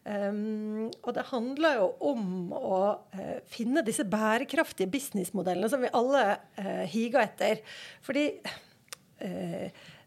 Um, 0.08 0.88
og 1.04 1.10
det 1.16 1.26
handler 1.28 1.80
jo 1.82 1.88
om 2.08 2.52
å 2.56 2.78
uh, 3.12 3.38
finne 3.50 3.82
disse 3.84 4.06
bærekraftige 4.08 4.88
businessmodellene 4.88 5.68
som 5.68 5.82
vi 5.84 5.90
alle 5.92 6.22
uh, 6.56 6.84
higer 6.88 7.26
etter. 7.26 7.60
Fordi 8.06 8.24
uh, 8.40 9.66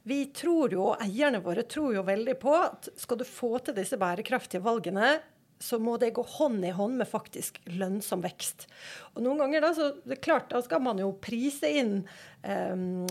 vi 0.10 0.24
tror 0.34 0.74
jo, 0.74 0.88
og 0.94 1.04
eierne 1.06 1.44
våre 1.46 1.68
tror 1.70 1.94
jo 2.00 2.08
veldig 2.08 2.38
på 2.42 2.56
at 2.58 2.90
skal 2.98 3.22
du 3.22 3.28
få 3.28 3.60
til 3.62 3.78
disse 3.78 4.00
bærekraftige 4.02 4.64
valgene, 4.66 5.20
så 5.62 5.78
må 5.78 6.00
det 6.02 6.16
gå 6.18 6.24
hånd 6.40 6.64
i 6.66 6.74
hånd 6.74 6.98
med 6.98 7.06
faktisk 7.06 7.60
lønnsom 7.70 8.24
vekst. 8.24 8.66
Og 9.14 9.22
noen 9.22 9.44
ganger 9.44 9.62
da, 9.62 9.70
så 9.78 9.92
det 10.02 10.18
er 10.18 10.24
klart, 10.26 10.50
da 10.50 10.62
skal 10.66 10.82
man 10.82 10.98
jo 10.98 11.12
prise 11.22 11.70
inn 11.70 12.00
um, 12.42 13.04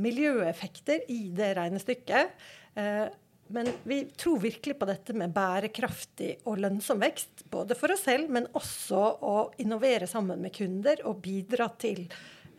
miljøeffekter 0.00 1.04
i 1.12 1.26
det 1.36 1.50
regnestykket. 1.60 2.32
Uh, 2.78 3.12
men 3.52 3.68
vi 3.88 4.04
tror 4.18 4.40
virkelig 4.42 4.76
på 4.78 4.88
dette 4.88 5.14
med 5.16 5.32
bærekraftig 5.34 6.34
og 6.48 6.60
lønnsom 6.64 7.02
vekst. 7.02 7.44
Både 7.52 7.76
for 7.78 7.94
oss 7.94 8.06
selv, 8.08 8.30
men 8.32 8.48
også 8.58 9.02
å 9.22 9.36
innovere 9.62 10.08
sammen 10.10 10.42
med 10.42 10.54
kunder 10.56 11.04
og 11.08 11.20
bidra 11.24 11.68
til 11.80 12.06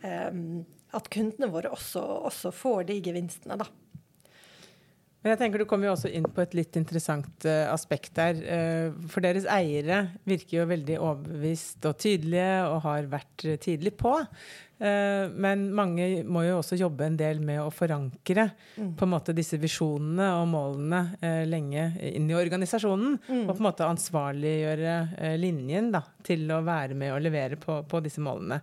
um, 0.02 0.62
at 0.94 1.10
kundene 1.12 1.50
våre 1.52 1.72
også, 1.74 2.02
også, 2.30 2.52
får 2.54 2.86
de 2.90 3.00
gevinstene. 3.02 3.58
da. 3.58 3.66
Men 5.24 5.32
jeg 5.32 5.40
tenker 5.40 5.62
Du 5.62 5.68
kommer 5.68 5.88
jo 5.88 5.94
også 5.96 6.12
inn 6.12 6.26
på 6.28 6.44
et 6.44 6.54
litt 6.58 6.76
interessant 6.76 7.48
uh, 7.48 7.72
aspekt 7.72 8.12
der. 8.20 8.44
Uh, 8.44 9.08
for 9.08 9.24
deres 9.24 9.48
eiere 9.48 10.04
virker 10.28 10.60
jo 10.60 10.68
veldig 10.68 11.00
overbevist 11.00 11.88
og 11.88 11.96
tydelige 12.04 12.52
og 12.68 12.82
har 12.84 13.08
vært 13.08 13.48
uh, 13.48 13.56
tidlig 13.56 13.96
på. 13.96 14.12
Uh, 14.74 15.30
men 15.30 15.68
mange 15.72 16.06
må 16.26 16.42
jo 16.44 16.58
også 16.58 16.76
jobbe 16.76 17.06
en 17.06 17.16
del 17.16 17.38
med 17.44 17.60
å 17.62 17.70
forankre 17.72 18.48
mm. 18.74 18.90
på 18.98 19.06
en 19.06 19.12
måte 19.12 19.34
disse 19.36 19.56
visjonene 19.62 20.26
og 20.40 20.48
målene 20.50 21.00
eh, 21.22 21.44
lenge 21.46 21.86
inn 22.10 22.26
i 22.28 22.36
organisasjonen. 22.36 23.16
Mm. 23.22 23.44
Og 23.44 23.52
på 23.52 23.62
en 23.62 23.68
måte 23.68 23.86
ansvarliggjøre 23.86 24.96
eh, 25.14 25.36
linjen 25.40 25.92
da, 25.94 26.02
til 26.26 26.50
å 26.50 26.60
være 26.66 26.98
med 26.98 27.14
og 27.14 27.22
levere 27.24 27.60
på, 27.60 27.80
på, 27.88 28.02
disse 28.04 28.24
målene. 28.24 28.60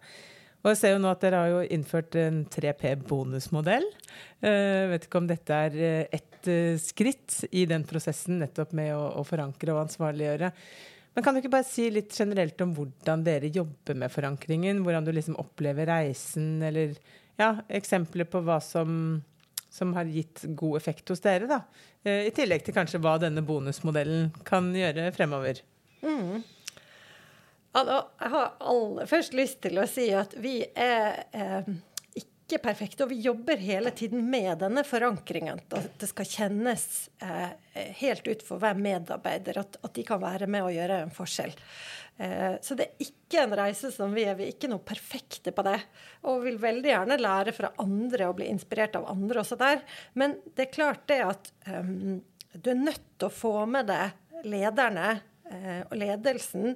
Og 0.62 0.72
jeg 0.72 0.80
ser 0.80 0.94
jo 0.94 1.01
nå 1.01 1.10
at 1.10 1.24
Dere 1.24 1.41
har 1.41 1.51
jo 1.51 1.62
innført 1.74 2.15
en 2.22 2.44
3P-bonusmodell. 2.53 3.88
Jeg 4.46 4.89
vet 4.91 5.08
ikke 5.08 5.22
om 5.22 5.30
dette 5.30 5.58
er 5.68 5.77
ett 6.06 6.50
skritt 6.82 7.44
i 7.53 7.65
den 7.70 7.84
prosessen 7.89 8.39
nettopp 8.41 8.75
med 8.77 8.94
å, 8.94 9.01
å 9.22 9.25
forankre 9.25 9.74
og 9.74 9.84
ansvarliggjøre. 9.88 10.51
Men 11.13 11.25
kan 11.25 11.36
du 11.36 11.41
ikke 11.41 11.51
bare 11.51 11.68
si 11.68 11.89
litt 11.91 12.13
generelt 12.15 12.62
om 12.63 12.72
hvordan 12.75 13.24
dere 13.25 13.51
jobber 13.51 13.98
med 14.00 14.13
forankringen? 14.13 14.80
Hvordan 14.86 15.08
du 15.08 15.12
liksom 15.15 15.36
opplever 15.41 15.89
reisen, 15.89 16.62
eller 16.63 16.96
ja, 17.39 17.58
eksempler 17.68 18.30
på 18.32 18.39
hva 18.46 18.62
som, 18.63 19.20
som 19.70 19.91
har 19.98 20.08
gitt 20.12 20.46
god 20.56 20.80
effekt 20.80 21.12
hos 21.12 21.24
dere, 21.24 21.50
da. 21.51 21.63
Uh, 22.06 22.30
I 22.30 22.34
tillegg 22.36 22.63
til 22.65 22.75
kanskje 22.77 23.01
hva 23.03 23.18
denne 23.22 23.44
bonusmodellen 23.46 24.32
kan 24.48 24.72
gjøre 24.75 25.10
fremover. 25.15 25.60
Mm. 26.01 26.39
Da, 27.72 28.01
jeg 28.20 28.34
har 28.34 28.51
aller 28.60 29.08
først 29.08 29.36
lyst 29.38 29.62
til 29.63 29.80
å 29.80 29.88
si 29.88 30.10
at 30.16 30.34
vi 30.44 30.58
er 30.75 31.24
eh, 31.32 31.70
ikke 32.51 32.60
perfekte. 32.66 33.06
Og 33.06 33.13
vi 33.13 33.22
jobber 33.24 33.62
hele 33.63 33.94
tiden 33.96 34.25
med 34.30 34.60
denne 34.60 34.84
forankringen. 34.84 35.62
At 35.72 35.96
det 36.01 36.10
skal 36.12 36.28
kjennes 36.28 36.86
eh, 37.24 37.54
helt 38.01 38.28
ut 38.28 38.44
for 38.44 38.60
hver 38.62 38.75
medarbeider 38.75 39.62
at, 39.63 39.80
at, 39.80 39.94
de 39.96 40.04
kan 40.08 40.20
være 40.22 40.50
med 40.51 40.68
og 40.68 40.75
gjøre 40.75 41.00
en 41.06 41.13
forskjell. 41.16 41.54
Eh, 42.18 42.58
så 42.62 42.75
det 42.75 42.90
er 42.90 43.06
ikke 43.08 43.46
en 43.46 43.56
reise 43.62 43.92
som 43.96 44.12
vi 44.16 44.25
er. 44.28 44.36
Vi 44.40 44.50
er 44.50 44.56
ikke 44.56 44.72
noe 44.72 44.84
perfekte 44.84 45.54
på 45.56 45.66
det. 45.68 45.78
Og 46.28 46.44
vil 46.44 46.60
veldig 46.62 46.92
gjerne 46.92 47.22
lære 47.22 47.56
fra 47.56 47.72
andre 47.84 48.28
og 48.28 48.42
bli 48.42 48.50
inspirert 48.51 49.00
av 49.00 49.08
andre 49.13 49.46
også 49.46 49.60
der. 49.62 49.80
Men 50.20 50.36
det 50.58 50.68
er 50.68 50.75
klart 50.75 51.08
det 51.12 51.22
at 51.24 51.54
um, 51.72 52.20
du 52.51 52.74
er 52.74 52.84
nødt 52.84 53.06
til 53.16 53.30
å 53.30 53.34
få 53.34 53.54
med 53.70 53.88
deg 53.88 54.44
lederne 54.44 55.22
eh, 55.48 55.86
og 55.86 55.96
ledelsen 56.01 56.75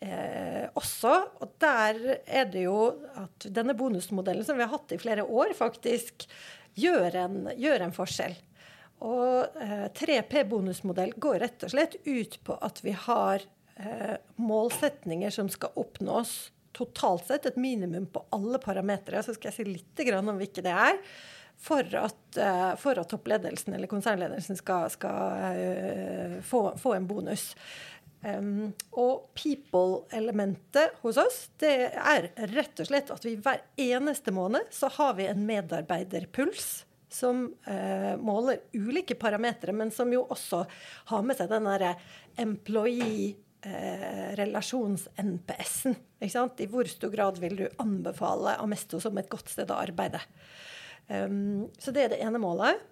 eh, 0.00 0.66
også. 0.74 1.14
Og 1.40 1.54
der 1.62 2.00
er 2.24 2.50
det 2.52 2.66
jo 2.66 2.80
at 3.18 3.48
denne 3.54 3.76
bonusmodellen 3.78 4.46
som 4.46 4.58
vi 4.58 4.66
har 4.66 4.74
hatt 4.74 4.94
i 4.96 5.00
flere 5.00 5.24
år, 5.24 5.54
faktisk 5.58 6.26
gjør 6.76 7.16
en, 7.24 7.38
gjør 7.56 7.86
en 7.86 7.96
forskjell. 7.96 8.36
Og 9.06 9.60
eh, 9.60 9.86
3P-bonusmodell 9.96 11.16
går 11.20 11.40
rett 11.44 11.66
og 11.66 11.72
slett 11.72 11.98
ut 12.06 12.38
på 12.44 12.56
at 12.64 12.82
vi 12.84 12.96
har 12.96 13.44
eh, 13.76 14.16
målsetninger 14.40 15.32
som 15.34 15.50
skal 15.52 15.76
oppnås 15.76 16.36
totalt 16.76 17.26
sett, 17.26 17.46
et 17.46 17.56
minimum 17.56 18.06
på 18.12 18.24
alle 18.36 18.60
parametere. 18.60 19.22
Så 19.24 19.36
skal 19.36 19.50
jeg 19.50 19.56
si 19.56 19.66
litt 19.68 20.14
om 20.16 20.34
hvilke 20.36 20.64
det 20.64 20.74
er. 20.76 21.00
For 21.56 21.88
at, 21.96 22.36
uh, 22.36 22.74
for 22.76 22.98
at, 23.00 23.08
toppledelsen 23.08 23.72
eller 23.72 23.88
konsernledelsen 23.88 24.58
skal, 24.58 24.90
skal 24.92 25.54
uh, 25.56 26.34
få, 26.44 26.60
få, 26.76 26.92
en 26.98 27.06
bonus. 27.08 27.54
Um, 28.26 28.72
og 28.98 29.28
people-elementet 29.38 30.96
hos 31.04 31.18
oss 31.20 31.36
det 31.62 31.92
er 31.94 32.30
rett 32.56 32.80
og 32.82 32.88
slett 32.88 33.12
at 33.14 33.22
vi 33.22 33.36
hver 33.38 33.60
eneste 33.78 34.32
måned 34.34 34.66
så 34.74 34.88
har 34.96 35.14
vi 35.18 35.28
en 35.30 35.44
medarbeiderpuls 35.46 36.86
som 37.12 37.44
uh, 37.68 38.14
måler 38.18 38.64
ulike 38.74 39.14
parametere, 39.20 39.74
men 39.76 39.92
som 39.94 40.10
jo 40.12 40.24
også 40.32 40.64
har 41.12 41.22
med 41.28 41.38
seg 41.38 41.52
den 41.52 41.68
derre 41.68 41.92
employee 42.42 43.36
uh, 43.68 44.34
relasjons-NPS-en. 44.40 45.96
I 46.18 46.70
hvor 46.72 46.90
stor 46.90 47.14
grad 47.14 47.38
vil 47.44 47.56
du 47.60 47.64
anbefale 47.82 48.56
Amesto 48.58 48.98
som 49.02 49.16
et 49.20 49.30
godt 49.30 49.54
sted 49.54 49.70
å 49.70 49.78
arbeide? 49.84 50.24
Um, 51.06 51.68
så 51.78 51.94
det 51.94 52.08
er 52.08 52.14
det 52.16 52.22
ene 52.26 52.42
målet. 52.42 52.82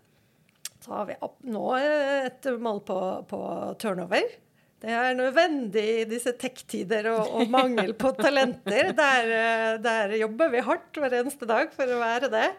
Så 0.84 0.94
har 0.94 1.10
vi 1.10 1.18
nå 1.50 1.66
et 1.80 2.46
mål 2.60 2.84
på, 2.86 2.98
på 3.26 3.44
turnover. 3.82 4.43
Det 4.84 4.92
er 4.92 5.14
nødvendig 5.16 5.82
i 6.02 6.04
disse 6.04 6.34
tech-tider 6.36 7.06
og, 7.08 7.30
og, 7.38 7.46
mangel 7.52 7.94
på 7.96 8.10
talenter. 8.18 8.90
Der, 8.98 9.30
eh, 9.32 9.68
der, 9.80 10.12
jobber 10.20 10.50
vi 10.52 10.60
hardt 10.66 10.98
hver 11.00 11.14
eneste 11.22 11.48
dag 11.48 11.70
for 11.72 11.88
å 11.88 12.00
være 12.02 12.28
det. 12.32 12.50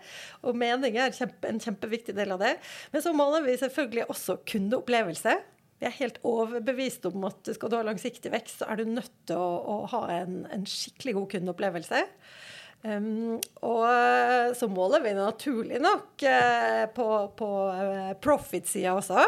Og 0.41 0.57
mening 0.57 0.97
er 0.97 1.13
kjempe, 1.13 1.51
en 1.51 1.61
kjempeviktig 1.61 2.15
del 2.17 2.33
av 2.33 2.41
det. 2.41 2.55
Men 2.95 3.05
så 3.05 3.13
måler 3.13 3.45
vi 3.45 3.59
selvfølgelig 3.61 4.07
også 4.09 4.39
kundeopplevelse. 4.49 5.35
Vi 5.77 5.85
er 5.85 5.97
helt 5.99 6.17
overbevist 6.25 7.05
om 7.11 7.27
at 7.29 7.53
skal 7.53 7.69
du 7.69 7.77
ha 7.77 7.85
langsiktig 7.85 8.33
vekst, 8.33 8.63
så 8.63 8.71
er 8.71 8.81
du 8.81 8.89
nødt 8.89 9.13
til 9.29 9.37
å, 9.37 9.49
å 9.61 9.77
ha 9.93 10.03
en, 10.15 10.45
en, 10.49 10.65
skikkelig 10.65 11.17
god 11.19 11.31
kundeopplevelse. 11.35 12.03
Um, 12.85 13.37
og 13.65 13.83
eh, 13.89 14.51
så 14.57 14.69
måler 14.69 15.01
vi 15.01 15.13
naturlig 15.17 15.77
nok 15.81 16.25
uh, 16.25 16.85
på, 16.93 17.07
på 17.37 17.51
uh, 17.69 18.13
profit-sida 18.21 18.97
også. 18.97 19.25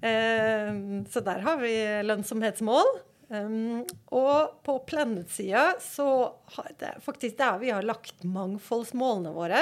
Ehm, 0.00 1.06
så 1.10 1.22
der 1.26 1.44
har 1.44 1.60
vi 1.62 1.74
lønnsomhetsmål. 2.06 2.98
Um, 3.28 3.82
og 4.16 4.62
på 4.64 4.78
Planet-sida 4.88 5.74
så 5.84 6.32
har 6.54 6.70
det 6.80 6.94
faktisk 7.04 7.36
der 7.36 7.58
vi 7.60 7.68
har 7.68 7.84
lagt 7.84 8.22
mangfoldsmålene 8.24 9.34
våre. 9.36 9.60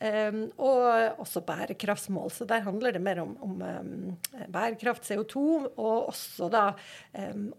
Um, 0.00 0.42
og 0.60 1.20
også 1.20 1.42
bærekraftsmål. 1.44 2.30
Så 2.32 2.48
der 2.48 2.64
handler 2.64 2.96
det 2.96 3.04
mer 3.04 3.20
om, 3.20 3.36
om 3.44 3.60
um, 3.60 4.16
bærekraft, 4.52 5.04
CO2, 5.08 5.44
og 5.76 6.08
også 6.08 6.48
da 6.52 6.66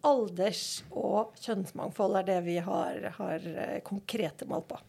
alders- 0.06 0.84
og 0.90 1.38
kjønnsmangfold 1.42 2.22
er 2.22 2.30
det 2.32 2.42
vi 2.50 2.60
har, 2.66 3.10
har 3.18 3.50
uh, 3.54 3.80
konkrete 3.86 4.50
mål 4.50 4.66
på. 4.74 4.82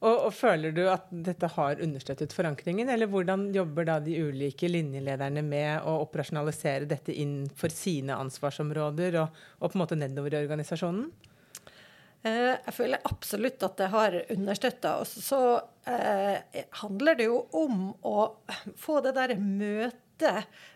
Og, 0.00 0.14
og, 0.14 0.30
Føler 0.32 0.72
du 0.72 0.86
at 0.88 1.10
dette 1.12 1.48
har 1.54 1.80
understøttet 1.84 2.32
forankringen, 2.32 2.88
eller 2.88 3.10
hvordan 3.10 3.50
jobber 3.52 3.84
da 3.88 3.98
de 4.00 4.16
ulike 4.24 4.70
linjelederne 4.70 5.42
med 5.44 5.84
å 5.84 5.98
operasjonalisere 6.06 6.88
dette 6.88 7.12
inn 7.12 7.42
for 7.56 7.72
sine 7.74 8.16
ansvarsområder 8.16 9.18
og, 9.20 9.42
og 9.60 9.68
på 9.68 9.76
en 9.76 9.84
måte 9.84 10.00
nedover 10.00 10.36
i 10.36 10.40
organisasjonen? 10.40 11.10
Eh, 12.22 12.52
jeg 12.56 12.76
føler 12.76 13.04
absolutt 13.08 13.62
at 13.64 13.76
det 13.80 13.90
har 13.92 14.16
understøtta 14.36 14.96
oss. 15.02 15.12
Så 15.24 15.40
eh, 15.88 16.64
handler 16.82 17.20
det 17.20 17.28
jo 17.28 17.42
om 17.60 17.90
å 18.00 18.16
få 18.80 19.00
det 19.04 19.16
derre 19.20 19.36
møtet 19.40 20.06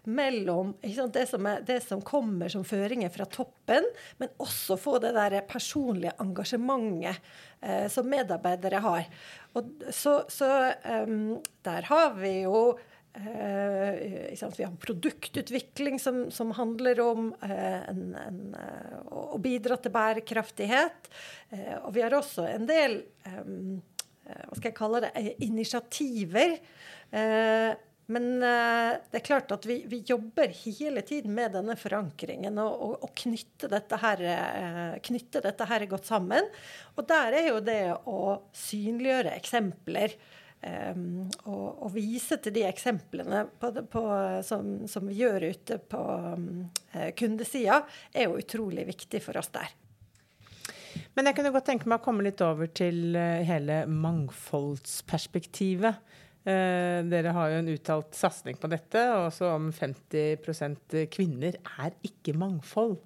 mellom 0.04 0.74
det 0.82 1.26
som, 1.30 1.46
er, 1.46 1.62
det, 1.66 1.80
som 1.84 2.02
kommer 2.04 2.52
som 2.52 2.64
føringer 2.66 3.12
fra 3.14 3.26
toppen, 3.30 3.86
men 4.20 4.32
også 4.42 4.78
få 4.80 4.98
det 5.02 5.14
der 5.16 5.40
personlige 5.48 6.14
engasjementet 6.22 7.20
eh, 7.60 7.86
som 7.92 8.08
medarbeidere 8.10 8.82
har. 8.84 9.06
Og 9.54 9.70
så, 9.94 10.22
så 10.28 10.50
um, 11.06 11.38
der 11.64 11.88
har 11.90 12.18
vi 12.18 12.40
jo 12.42 12.74
Eh, 13.16 14.50
vi 14.56 14.64
har 14.64 14.76
produktutvikling 14.80 16.00
som, 16.00 16.30
som 16.30 16.50
handler 16.50 17.00
om 17.00 17.28
eh, 17.42 17.88
en, 17.88 18.14
en, 18.18 18.40
eh, 18.58 18.96
å 19.06 19.38
bidra 19.38 19.76
til 19.78 19.94
bærekraftighet. 19.94 21.10
og 21.84 21.92
vi 21.94 22.02
har 22.02 22.14
også 22.14 22.48
en 22.50 22.66
del 22.66 23.02
hva 24.24 24.56
skal 24.56 24.70
jeg 24.70 24.76
kalle 24.76 25.02
det, 25.04 25.10
initiativer. 25.44 26.56
Men 28.12 28.26
det 28.36 29.16
er 29.16 29.22
klart 29.24 29.48
at 29.54 29.64
vi, 29.64 29.78
vi, 29.88 30.02
jobber 30.04 30.50
hele 30.66 31.00
tiden 31.08 31.32
med 31.32 31.54
denne 31.56 31.72
forankringen 31.80 32.58
og, 32.60 32.74
og, 32.84 33.06
og 33.06 33.14
knytte, 33.16 33.70
dette 33.72 33.96
her, 34.02 34.20
knytte, 35.06 35.40
dette 35.40 35.68
her, 35.70 35.86
godt 35.88 36.10
sammen. 36.10 36.50
Og 36.98 37.06
der 37.08 37.38
er 37.38 37.48
jo 37.48 37.62
det 37.64 37.78
å 38.04 38.18
synliggjøre 38.66 39.32
eksempler 39.38 40.18
Um, 40.64 41.28
og, 41.44 41.82
og, 41.84 41.90
vise 41.92 42.38
til 42.40 42.54
de 42.56 42.62
eksemplene 42.64 43.42
på, 43.60 43.68
på, 43.90 44.02
som, 44.46 44.86
som, 44.88 45.08
vi 45.10 45.14
gjør 45.18 45.44
ute 45.52 45.76
på 45.92 46.00
um, 46.00 46.70
kundesida, 47.18 47.82
er 48.14 48.30
jo 48.30 48.38
utrolig 48.40 48.86
viktig 48.88 49.20
for 49.26 49.36
oss 49.36 49.50
der. 49.52 49.68
Men 51.18 51.26
jeg 51.28 51.36
kunne 51.36 51.52
godt 51.52 51.66
tenke 51.68 51.88
meg 51.90 52.00
å 52.00 52.04
komme 52.06 52.24
litt 52.24 52.40
over 52.44 52.66
til 52.72 53.16
hele 53.44 53.86
mangfoldsperspektivet. 53.90 55.94
Uh, 56.44 57.00
dere 57.08 57.32
har 57.32 57.52
jo 57.52 57.60
en 57.62 57.72
uttalt 57.72 58.16
satsing 58.16 58.58
på 58.60 58.68
dette, 58.68 59.00
og 59.14 59.30
også 59.30 59.48
om 59.54 59.70
50% 59.72 60.96
kvinner 61.12 61.56
er 61.56 61.94
ikke 62.04 62.36
mangfold. 62.36 62.98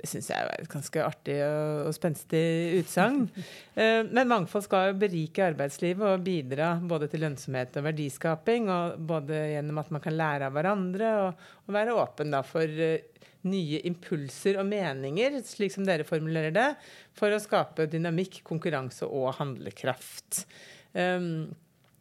Det 0.00 0.08
syns 0.08 0.30
jeg 0.32 0.40
er 0.48 0.62
et 0.62 0.70
ganske 0.72 1.02
artig 1.04 1.36
og, 1.44 1.90
spenstig 1.94 2.42
utsagn. 2.80 3.28
uh, 3.76 4.02
men 4.14 4.30
mangfold 4.32 4.64
skal 4.66 4.90
jo 4.90 4.98
berike 5.02 5.44
arbeidslivet 5.52 6.16
og 6.16 6.26
bidra 6.26 6.72
både 6.82 7.10
til 7.12 7.22
lønnsomhet 7.26 7.78
og 7.78 7.86
verdiskaping. 7.90 8.68
Og 8.74 8.98
både 9.12 9.38
gjennom 9.54 9.80
at 9.84 9.94
man 9.94 10.02
kan 10.02 10.18
lære 10.18 10.50
av 10.50 10.58
hverandre 10.58 11.14
og, 11.28 11.48
og 11.68 11.76
være 11.76 11.96
åpen 12.00 12.34
da, 12.34 12.42
for 12.46 12.66
uh, 12.66 13.20
nye 13.48 13.80
impulser 13.88 14.58
og 14.60 14.66
meninger, 14.68 15.38
slik 15.46 15.72
som 15.74 15.86
dere 15.86 16.08
formulerer 16.08 16.52
det, 16.54 16.68
for 17.16 17.32
å 17.32 17.40
skape 17.40 17.88
dynamikk, 17.92 18.42
konkurranse 18.46 19.08
og 19.08 19.34
handlekraft. 19.38 20.44
Um, 20.92 21.52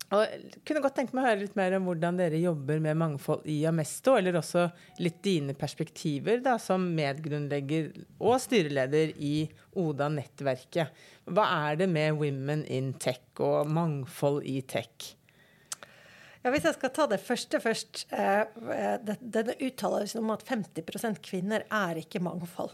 og 0.10 0.24
jeg 0.26 0.64
kunne 0.66 0.82
godt 0.82 0.96
tenke 0.98 1.14
meg 1.14 1.22
å 1.22 1.30
høre 1.30 1.42
litt 1.44 1.58
mer 1.60 1.76
om 1.78 1.86
hvordan 1.86 2.18
dere 2.18 2.40
jobber 2.42 2.80
med 2.82 2.98
mangfold 2.98 3.44
i 3.50 3.60
Amesto, 3.70 4.16
eller 4.18 4.40
også 4.40 4.66
litt 5.04 5.20
dine 5.26 5.54
perspektiver 5.58 6.42
da, 6.46 6.56
som 6.62 6.88
medgrunnlegger 6.98 7.92
og 8.18 8.40
styreleder 8.42 9.14
i 9.22 9.36
Oda-nettverket. 9.78 11.06
Hva 11.30 11.46
er 11.70 11.78
det 11.84 11.90
med 11.94 12.18
Women 12.18 12.66
in 12.66 12.96
Tech 12.98 13.22
og 13.46 13.70
mangfold 13.70 14.42
i 14.50 14.60
tech? 14.66 15.12
Ja, 16.40 16.54
hvis 16.54 16.66
jeg 16.66 16.78
skal 16.78 16.94
ta 16.96 17.06
det 17.12 17.20
første 17.22 17.60
først. 17.62 18.06
Eh, 18.16 19.10
denne 19.20 19.58
uttalelsen 19.60 20.24
om 20.24 20.32
at 20.34 20.46
50% 20.48 21.20
kvinner 21.26 21.66
er 21.68 22.00
ikke 22.00 22.24
mangfold. 22.24 22.74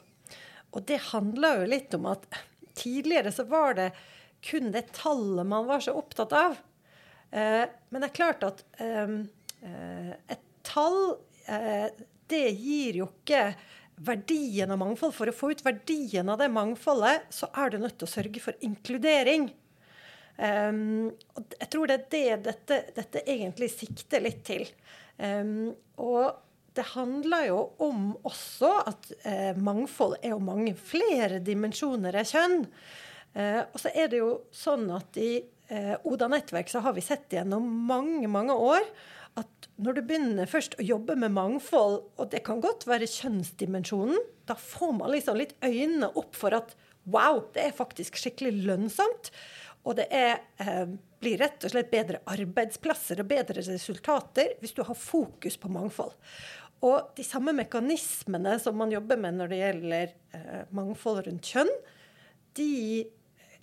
Og 0.75 0.85
det 0.87 1.01
handler 1.09 1.63
jo 1.63 1.71
litt 1.73 1.97
om 1.97 2.07
at 2.13 2.27
tidligere 2.77 3.33
så 3.33 3.43
var 3.49 3.75
det 3.75 3.89
kun 4.45 4.71
det 4.71 4.91
tallet 4.95 5.47
man 5.49 5.67
var 5.67 5.83
så 5.83 5.95
opptatt 5.97 6.35
av. 6.37 6.55
Eh, 7.31 7.63
men 7.89 8.03
det 8.03 8.09
er 8.11 8.17
klart 8.17 8.45
at 8.47 8.61
ehm, 8.83 9.23
eh, 9.65 10.11
et 10.35 10.43
tall 10.65 11.17
eh, 11.49 11.87
det 12.29 12.45
gir 12.57 13.01
jo 13.01 13.09
ikke 13.09 13.47
verdien 14.05 14.71
av 14.71 14.79
mangfold. 14.81 15.13
For 15.15 15.31
å 15.31 15.35
få 15.35 15.51
ut 15.53 15.65
verdien 15.65 16.29
av 16.31 16.41
det 16.41 16.49
mangfoldet, 16.53 17.29
så 17.33 17.49
er 17.55 17.71
du 17.71 17.79
nødt 17.81 17.99
til 17.99 18.09
å 18.09 18.15
sørge 18.15 18.43
for 18.43 18.65
inkludering. 18.65 19.49
Um, 20.35 21.13
og 21.39 21.53
jeg 21.61 21.69
tror 21.71 21.87
det 21.87 21.95
er 21.95 22.09
det 22.11 22.39
dette, 22.43 22.79
dette 22.97 23.21
egentlig 23.23 23.69
sikter 23.71 24.23
litt 24.23 24.41
til. 24.47 24.65
Um, 25.15 25.71
og 26.01 26.41
det 26.75 26.89
handler 26.91 27.45
jo 27.47 27.59
om 27.85 28.09
også 28.27 28.71
at 28.91 29.11
uh, 29.23 29.55
mangfold 29.55 30.17
er 30.19 30.33
jo 30.33 30.41
mange 30.43 30.75
flere 30.75 31.39
dimensjoner 31.39 32.19
enn 32.19 32.31
kjønn. 32.33 32.65
Uh, 33.35 33.61
og 33.63 33.79
så 33.79 33.93
er 33.95 34.11
det 34.11 34.19
jo 34.19 34.31
sånn 34.55 34.89
at 34.95 35.19
i 35.19 35.31
eh, 35.39 35.54
Oda 36.05 36.27
nettverk 36.29 36.69
så 36.69 36.83
har 36.85 36.93
vi 36.93 37.01
sett 37.01 37.33
gjennom 37.33 37.65
mange, 37.87 38.27
mange 38.29 38.53
år 38.53 38.83
at 39.39 39.67
når 39.81 39.97
du 39.97 40.01
begynner 40.07 40.49
først 40.49 40.77
å 40.79 40.85
jobbe 40.85 41.17
med 41.19 41.33
mangfold, 41.35 41.97
og 42.15 42.29
det 42.31 42.43
kan 42.45 42.61
godt 42.63 42.85
være 42.87 43.09
kjønnsdimensjonen, 43.11 44.19
da 44.47 44.55
får 44.59 44.93
man 45.01 45.11
liksom 45.11 45.39
litt 45.39 45.55
øynene 45.65 46.11
opp 46.15 46.37
for 46.37 46.55
at 46.55 46.75
wow, 47.11 47.43
det 47.53 47.67
er 47.67 47.77
faktisk 47.77 48.17
skikkelig 48.19 48.63
lønnsomt. 48.65 49.31
Og 49.85 49.99
det 49.99 50.07
er, 50.13 50.39
eh, 50.57 50.85
blir 51.21 51.37
rett 51.37 51.63
og 51.65 51.73
slett 51.73 51.91
bedre 51.91 52.21
arbeidsplasser 52.25 53.19
og 53.21 53.29
bedre 53.29 53.61
resultater 53.61 54.55
hvis 54.61 54.73
du 54.73 54.81
har 54.83 54.97
fokus 54.97 55.57
på 55.57 55.69
mangfold. 55.69 56.15
Og 56.85 57.11
de 57.17 57.23
samme 57.23 57.53
mekanismene 57.53 58.57
som 58.61 58.77
man 58.77 58.91
jobber 58.91 59.17
med 59.17 59.37
når 59.37 59.51
det 59.51 59.59
gjelder 59.61 60.15
eh, 60.33 60.63
mangfold 60.71 61.25
rundt 61.27 61.51
kjønn, 61.53 61.71
de 62.57 63.05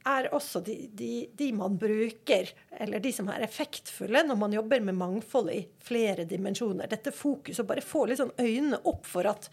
er 0.08 0.30
også 0.34 0.62
de, 0.64 0.76
de, 0.92 1.12
de, 1.38 1.50
man 1.56 1.76
bruker, 1.80 2.50
eller 2.80 3.02
de 3.02 3.12
som 3.14 3.28
er 3.32 3.44
effektfulle 3.46 4.24
når 4.26 4.40
man 4.40 4.56
jobber 4.56 4.82
med 4.84 4.98
mangfold 4.98 5.52
i 5.54 5.60
flere 5.82 6.26
dimensjoner. 6.28 6.90
Dette 6.90 7.14
fokuset, 7.14 7.62
å 7.64 7.68
bare 7.68 7.84
få 7.84 8.06
litt 8.08 8.22
sånn 8.22 8.34
øynene 8.40 8.82
opp 8.88 9.06
for 9.08 9.30
at 9.30 9.50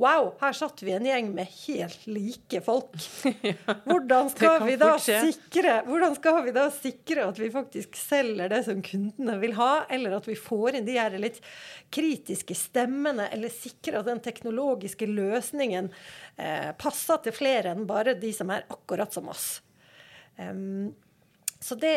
Wow, 0.00 0.32
her 0.40 0.52
satt 0.56 0.80
vi 0.82 0.92
en 0.96 1.04
gjeng 1.06 1.28
med 1.36 1.46
helt 1.66 2.06
like 2.08 2.60
folk. 2.64 2.96
Hvordan 3.84 4.30
skal, 4.32 4.64
vi 4.66 4.76
da 4.80 4.96
sikre, 4.98 5.74
hvordan 5.86 6.16
skal 6.16 6.38
vi 6.46 6.54
da 6.56 6.64
sikre 6.74 7.26
at 7.28 7.38
vi 7.38 7.50
faktisk 7.52 7.98
selger 8.00 8.50
det 8.50 8.62
som 8.66 8.80
kundene 8.82 9.36
vil 9.42 9.54
ha, 9.58 9.84
eller 9.92 10.16
at 10.16 10.26
vi 10.26 10.34
får 10.38 10.78
inn 10.78 10.88
de 10.88 10.96
her 10.96 11.14
litt 11.22 11.42
kritiske 11.92 12.56
stemmene, 12.56 13.28
eller 13.36 13.52
sikre 13.52 14.00
at 14.00 14.08
den 14.08 14.22
teknologiske 14.24 15.06
løsningen 15.06 15.92
eh, 16.34 16.72
passer 16.80 17.22
til 17.22 17.36
flere 17.36 17.76
enn 17.76 17.86
bare 17.86 18.16
de 18.18 18.32
som 18.34 18.50
er 18.50 18.66
akkurat 18.72 19.12
som 19.12 19.28
oss. 19.30 19.60
Um, 20.38 20.94
så 21.62 21.76
det 21.78 21.94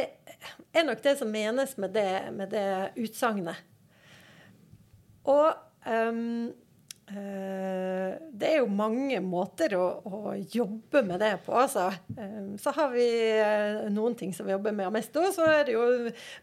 er 0.75 0.85
nok 0.85 1.01
det 1.03 1.15
som 1.19 1.31
menes 1.31 1.77
med 1.81 1.95
det, 1.95 2.11
med 2.35 2.51
det 2.53 2.67
utsagnet. 3.01 3.63
Og 5.25 5.55
um, 5.89 6.53
det 7.05 8.47
er 8.49 8.55
jo 8.63 8.69
mange 8.73 9.19
måter 9.21 9.75
å, 9.77 9.83
å, 10.09 10.19
jobbe 10.33 11.03
med 11.05 11.21
det 11.21 11.35
på. 11.45 11.53
Altså. 11.53 11.91
Så 12.61 12.73
har 12.73 12.89
vi 12.95 13.05
uh, 13.37 13.85
noen 13.93 14.15
ting 14.17 14.33
som 14.33 14.47
vi 14.47 14.55
jobber 14.55 14.73
med 14.73 14.93
mest, 14.95 15.13
og 15.21 15.29
Så 15.35 15.45
er 15.45 15.67
det 15.67 15.75
jo 15.75 15.85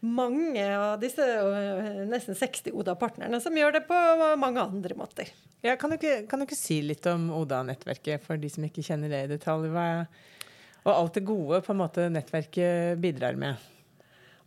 mange 0.06 0.62
av 0.62 1.00
disse 1.02 1.22
uh, 1.22 2.04
nesten 2.06 2.38
60 2.38 2.76
ODA-partnerne 2.78 3.42
som 3.42 3.58
gjør 3.58 3.74
det 3.78 3.84
på 3.88 3.98
mange 4.38 4.62
andre 4.62 4.98
måter. 4.98 5.32
Ja, 5.66 5.74
kan, 5.78 5.90
du 5.90 5.98
ikke, 5.98 6.28
kan, 6.30 6.42
du 6.42 6.46
ikke, 6.46 6.58
si 6.58 6.78
litt 6.86 7.06
om 7.10 7.28
ODA-nettverket 7.42 8.22
for 8.22 8.38
de 8.38 8.50
som 8.50 8.66
ikke 8.66 8.86
kjenner 8.86 9.10
det 9.10 9.24
i 9.26 9.32
detalj? 9.34 9.66
Hva 9.74 9.88
er 9.96 10.06
og 10.82 10.94
alt 10.94 11.18
det 11.18 11.26
gode 11.26 11.60
på 11.62 11.74
en 11.74 11.82
måte 11.82 12.08
nettverket 12.12 12.98
bidrar 13.02 13.38
med. 13.38 13.68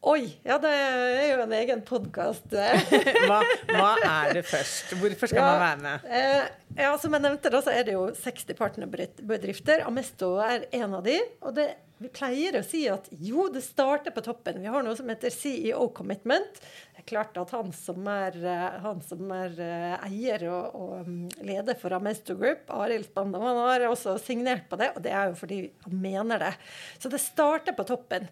Oi! 0.05 0.27
Ja, 0.45 0.59
det 0.61 0.69
er 0.69 1.31
jo 1.31 1.37
en 1.47 1.53
egen 1.57 1.79
podkast. 1.85 2.51
hva, 3.25 3.39
hva, 3.71 3.93
er 4.05 4.35
det 4.37 4.43
først? 4.45 4.93
Hvorfor 4.99 5.31
skal 5.31 5.41
ja, 5.41 5.47
man 5.47 5.63
være 5.63 5.79
med? 5.81 6.05
Eh, 6.19 6.83
ja, 6.83 6.91
Som 7.01 7.17
jeg 7.17 7.25
nevnte, 7.25 7.49
da, 7.49 7.61
så 7.65 7.73
er 7.73 7.87
det 7.87 7.95
jo 7.95 8.03
60 8.13 8.59
partnerbedrifter. 8.59 9.81
Amesto 9.87 10.35
er 10.45 10.67
en 10.77 10.93
av 10.99 11.01
de. 11.07 11.17
Og 11.41 11.55
det, 11.57 11.71
vi 12.03 12.09
pleier 12.11 12.57
å 12.59 12.63
si 12.65 12.81
at 12.91 13.07
jo, 13.23 13.45
det 13.51 13.61
starter 13.63 14.11
på 14.11 14.23
toppen. 14.25 14.59
Vi 14.59 14.71
har 14.71 14.83
noe 14.83 14.97
som 14.97 15.07
heter 15.07 15.31
CEO 15.31 15.85
Commitment. 15.95 16.59
Det 16.91 17.03
er 17.03 17.07
klart 17.07 17.37
at 17.39 17.53
han 17.55 17.71
som 17.75 18.07
er, 18.11 18.35
eh, 18.35 18.79
han 18.83 18.99
som 19.05 19.31
er 19.31 19.55
eh, 19.63 19.93
eier 20.09 20.43
og, 20.51 20.75
og, 20.75 21.07
mm, 21.07 21.45
leder 21.47 21.79
for 21.79 21.95
Amesto 21.95 22.35
Group, 22.39 22.67
Arild 22.75 23.07
Spandam, 23.07 23.45
han 23.47 23.61
har 23.63 23.87
også 23.87 24.17
signert 24.19 24.67
på 24.71 24.79
det. 24.81 24.91
Og 24.97 25.05
det 25.05 25.13
er 25.15 25.31
jo 25.31 25.39
fordi 25.39 25.61
han 25.85 26.01
mener 26.03 26.43
det. 26.43 26.51
Så 26.99 27.11
det 27.13 27.23
starter 27.23 27.77
på 27.77 27.87
toppen. 27.87 28.27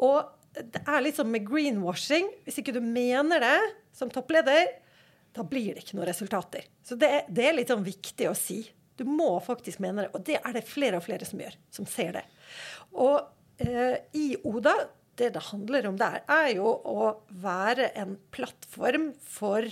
Og 0.00 0.22
det 0.54 0.82
er 0.86 1.02
litt 1.02 1.18
sånn 1.18 1.32
med 1.34 1.46
greenwashing. 1.48 2.30
Hvis 2.46 2.62
ikke 2.62 2.74
du 2.78 2.82
mener 2.84 3.42
det 3.42 3.58
som 3.96 4.10
toppleder, 4.12 4.70
da 5.34 5.46
blir 5.46 5.74
det 5.74 5.84
ikke 5.84 5.98
noen 5.98 6.10
resultater. 6.10 6.70
Så 6.86 6.98
det, 6.98 7.26
det 7.30 7.46
er 7.46 7.58
litt 7.58 7.70
sånn 7.70 7.86
viktig 7.86 8.30
å 8.30 8.38
si. 8.38 8.62
Du 8.98 9.06
må 9.08 9.32
faktisk 9.42 9.80
mene 9.80 10.06
det. 10.06 10.14
Og 10.14 10.24
det 10.26 10.38
er 10.40 10.56
det 10.56 10.66
flere 10.68 10.98
og 10.98 11.06
flere 11.06 11.26
som 11.26 11.40
gjør, 11.40 11.54
som 11.72 11.86
ser 11.88 12.18
det. 12.18 12.24
Og 12.96 13.18
eh, 13.62 14.00
i 14.16 14.34
Oda, 14.48 14.74
det 15.20 15.34
det 15.36 15.48
handler 15.50 15.90
om 15.90 15.98
der, 16.00 16.22
er 16.28 16.52
jo 16.56 16.70
å 16.70 17.10
være 17.42 17.90
en 18.00 18.16
plattform 18.32 19.10
for 19.20 19.66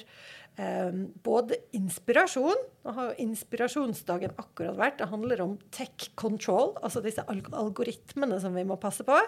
både 1.22 1.54
inspirasjon 1.76 2.56
Nå 2.88 2.92
har 2.96 3.10
jo 3.10 3.24
inspirasjonsdagen 3.26 4.32
akkurat 4.40 4.78
vært. 4.78 4.94
Det 5.02 5.10
handler 5.10 5.42
om 5.44 5.50
tech 5.74 6.06
control, 6.16 6.70
altså 6.80 7.02
disse 7.04 7.20
algoritmene 7.28 8.38
som 8.40 8.54
vi 8.56 8.64
må 8.64 8.78
passe 8.80 9.04
på. 9.04 9.18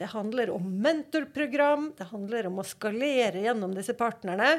Det 0.00 0.08
handler 0.14 0.54
om 0.54 0.70
mentorprogram. 0.80 1.90
Det 1.98 2.08
handler 2.08 2.48
om 2.48 2.62
å 2.62 2.64
skalere 2.64 3.44
gjennom 3.44 3.76
disse 3.76 3.92
partnerne. 3.98 4.54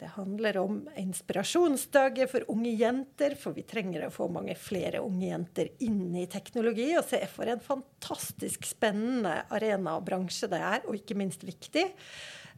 Det 0.00 0.08
handler 0.16 0.56
om 0.62 0.78
inspirasjonsdager 0.98 2.30
for 2.32 2.48
unge 2.54 2.72
jenter, 2.80 3.36
for 3.36 3.52
vi 3.52 3.66
trenger 3.68 4.06
å 4.06 4.14
få 4.14 4.30
mange 4.32 4.56
flere 4.56 5.02
unge 5.04 5.28
jenter 5.28 5.68
inn 5.84 6.16
i 6.16 6.24
teknologi. 6.32 6.94
Og 6.96 7.04
se 7.10 7.20
for 7.28 7.52
en 7.52 7.60
fantastisk 7.60 8.64
spennende 8.72 9.42
arena 9.52 9.98
og 9.98 10.08
bransje 10.08 10.48
det 10.48 10.62
er, 10.64 10.86
og 10.86 10.96
ikke 10.96 11.18
minst 11.20 11.44
viktig. 11.44 11.90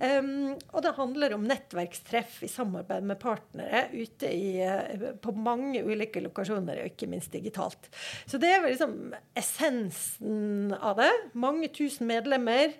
Um, 0.00 0.54
og 0.74 0.82
det 0.82 0.94
handler 0.96 1.36
om 1.36 1.46
nettverkstreff 1.46 2.40
i 2.42 2.50
samarbeid 2.50 3.06
med 3.06 3.20
partnere 3.22 3.86
ute 3.94 4.30
i, 4.30 4.58
eh, 4.64 5.08
på 5.22 5.34
mange 5.38 5.84
ulike 5.86 6.22
lokasjoner, 6.24 6.82
og 6.82 6.92
ikke 6.92 7.08
minst 7.10 7.34
digitalt. 7.34 7.90
Så 8.26 8.40
det 8.42 8.50
er 8.50 8.66
liksom 8.66 9.14
essensen 9.38 10.74
av 10.80 10.98
det. 10.98 11.12
Mange 11.38 11.70
tusen 11.74 12.10
medlemmer. 12.10 12.74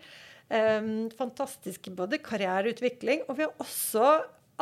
Um, 0.51 1.09
fantastisk 1.17 1.89
både 1.97 2.21
karriereutvikling, 2.23 3.25
og 3.29 3.39
vi 3.39 3.47
har 3.47 3.63
også 3.63 4.09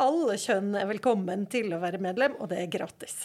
alle 0.01 0.37
kjønn 0.41 0.73
er 0.79 0.89
velkommen 0.89 1.45
til 1.51 1.73
å 1.75 1.81
være 1.83 2.01
medlem, 2.01 2.37
og 2.39 2.49
det 2.53 2.63
er 2.63 2.71
gratis. 2.71 3.17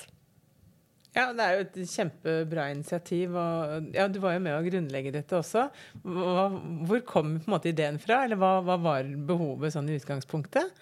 Ja, 1.19 1.33
det 1.35 1.43
er 1.45 1.57
jo 1.57 1.63
et 1.65 1.79
kjempebra 1.91 2.69
initiativ. 2.71 3.35
Og, 3.35 3.89
ja, 3.97 4.07
du 4.07 4.21
var 4.23 4.37
jo 4.37 4.43
med 4.45 4.55
å 4.55 4.63
grunnlegge 4.63 5.15
dette 5.17 5.41
også. 5.41 5.65
Hva, 6.05 6.45
hvor 6.87 7.03
kom 7.09 7.33
på 7.41 7.49
en 7.49 7.57
måte 7.57 7.73
ideen 7.73 7.99
fra, 8.03 8.23
eller 8.27 8.39
hva, 8.39 8.59
hva 8.63 8.79
var 8.85 9.11
behovet 9.27 9.75
sånn 9.75 9.91
i 9.91 9.99
utgangspunktet? 9.99 10.79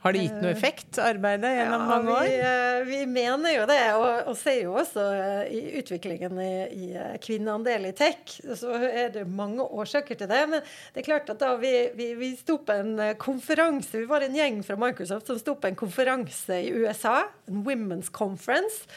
Har 0.00 0.14
det 0.16 0.22
gitt 0.24 0.36
noe 0.40 0.52
effekt, 0.54 0.96
arbeidet 1.04 1.50
gjennom 1.58 1.82
ja, 1.82 1.88
mange 1.90 2.12
år? 2.14 2.24
Vi, 2.24 2.36
eh, 2.40 2.78
vi, 2.88 3.00
mener 3.04 3.52
jo 3.52 3.66
det, 3.68 3.80
og, 3.98 4.30
og 4.30 4.38
ser 4.40 4.62
jo 4.62 4.78
også 4.80 5.04
eh, 5.12 5.50
i 5.52 5.60
utviklingen 5.82 6.40
i, 6.40 6.54
i 6.72 6.88
eh, 6.96 7.18
kvinneandel 7.20 7.90
i 7.90 7.92
tech, 7.98 8.38
så 8.56 8.78
er 8.78 9.12
det 9.12 9.26
mange 9.28 9.66
årsaker 9.66 10.16
til 10.16 10.32
det. 10.32 10.40
Men 10.54 10.64
det 10.64 11.02
er 11.02 11.08
klart 11.10 11.28
at 11.34 11.44
da 11.44 11.52
vi, 11.60 11.74
vi, 11.98 12.14
vi 12.16 12.32
sto 12.40 12.56
på 12.64 12.80
en 12.80 12.96
konferanse, 13.20 13.92
vi 14.00 14.08
var 14.08 14.24
en 14.24 14.40
gjeng 14.40 14.64
fra 14.64 14.80
Microsoft 14.80 15.28
som 15.28 15.40
sto 15.42 15.58
på 15.60 15.68
en 15.68 15.80
konferanse 15.84 16.62
i 16.64 16.72
USA, 16.80 17.26
en 17.52 17.60
Women's 17.68 18.08
Conference. 18.08 18.88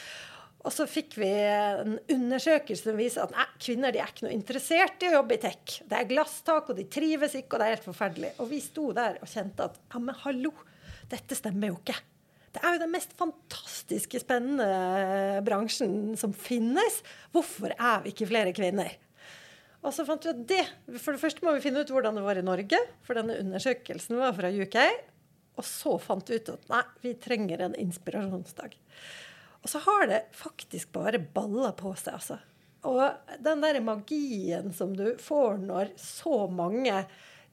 Og 0.64 0.72
så 0.72 0.88
fikk 0.88 1.18
vi 1.20 1.28
en 1.28 1.98
undersøkelse 2.08 2.88
som 2.88 2.96
viser 2.96 3.26
at 3.26 3.36
nei, 3.36 3.50
kvinner 3.60 3.92
de 3.92 4.00
er 4.00 4.08
ikke 4.08 4.24
noe 4.24 4.38
interessert 4.40 5.04
i 5.04 5.12
å 5.12 5.18
jobbe 5.18 5.36
i 5.36 5.42
tech. 5.42 5.82
Det 5.84 5.98
er 5.98 6.08
glasstak, 6.08 6.72
og 6.72 6.78
de 6.80 6.88
trives 6.88 7.36
ikke, 7.36 7.52
og 7.52 7.60
det 7.60 7.66
er 7.66 7.76
helt 7.76 7.90
forferdelig. 7.92 8.38
Og 8.40 8.48
vi 8.48 8.64
sto 8.64 8.94
der 8.96 9.20
og 9.20 9.28
kjente 9.28 9.68
at 9.68 9.76
ja, 9.76 10.00
men 10.00 10.24
hallo 10.24 10.54
dette 11.12 11.38
stemmer 11.38 11.72
jo 11.72 11.78
ikke. 11.80 11.96
Det 12.54 12.62
er 12.62 12.76
jo 12.76 12.82
den 12.84 12.92
mest 12.94 13.16
fantastiske, 13.18 14.20
spennende 14.22 15.40
bransjen 15.46 16.14
som 16.18 16.34
finnes. 16.36 17.00
Hvorfor 17.34 17.74
er 17.74 18.04
vi 18.04 18.12
ikke 18.14 18.28
flere 18.30 18.54
kvinner? 18.54 18.92
Og 19.84 19.92
så 19.92 20.06
fant 20.08 20.24
vi 20.24 20.32
at 20.32 20.44
det, 20.48 20.62
For 21.02 21.12
det 21.12 21.20
første 21.20 21.44
må 21.44 21.56
vi 21.56 21.64
finne 21.64 21.82
ut 21.82 21.90
hvordan 21.92 22.16
det 22.16 22.24
var 22.24 22.38
i 22.40 22.46
Norge, 22.46 22.78
for 23.04 23.18
denne 23.18 23.36
undersøkelsen 23.42 24.16
var 24.20 24.36
fra 24.38 24.52
UK. 24.54 24.78
Og 25.58 25.66
så 25.66 25.98
fant 26.02 26.30
vi 26.30 26.38
ut 26.38 26.54
at 26.54 26.70
nei, 26.70 26.82
vi 27.02 27.14
trenger 27.20 27.66
en 27.66 27.76
inspirasjonsdag. 27.78 28.78
Og 29.64 29.70
så 29.70 29.80
har 29.84 30.08
det 30.10 30.24
faktisk 30.36 30.92
bare 30.94 31.18
balla 31.18 31.72
på 31.76 31.92
seg, 31.98 32.16
altså. 32.18 32.40
Og 32.84 33.00
den 33.40 33.62
der 33.64 33.80
magien 33.80 34.72
som 34.76 34.92
du 34.96 35.14
får 35.20 35.56
når 35.62 35.94
så 36.00 36.44
mange 36.52 37.04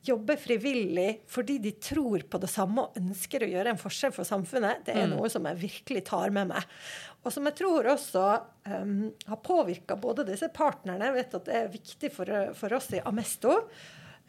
jobber 0.02 0.36
frivillig 0.36 1.22
fordi 1.30 1.58
de 1.62 1.72
tror 1.72 2.24
på 2.30 2.40
det 2.42 2.50
samme 2.50 2.86
og 2.86 2.98
ønsker 2.98 3.46
å 3.46 3.50
gjøre 3.52 3.74
en 3.74 3.82
forskjell 3.82 4.14
for 4.16 4.28
samfunnet, 4.28 4.86
det 4.88 4.96
er 4.96 5.08
mm. 5.08 5.16
noe 5.16 5.30
som 5.32 5.46
jeg 5.50 5.60
virkelig 5.62 6.06
tar 6.10 6.34
med 6.34 6.50
meg. 6.54 6.78
Og 7.22 7.34
som 7.34 7.46
jeg 7.50 7.58
tror 7.60 7.92
også 7.94 8.24
um, 8.66 9.12
har 9.30 9.42
påvirka 9.46 9.98
både 10.02 10.26
disse 10.32 10.50
partnerne 10.54 11.12
Jeg 11.12 11.18
vet 11.20 11.36
at 11.38 11.46
det 11.50 11.60
er 11.60 11.76
viktig 11.76 12.10
for, 12.16 12.32
for 12.58 12.78
oss 12.78 12.90
i 12.98 13.04
Amesto. 13.06 13.60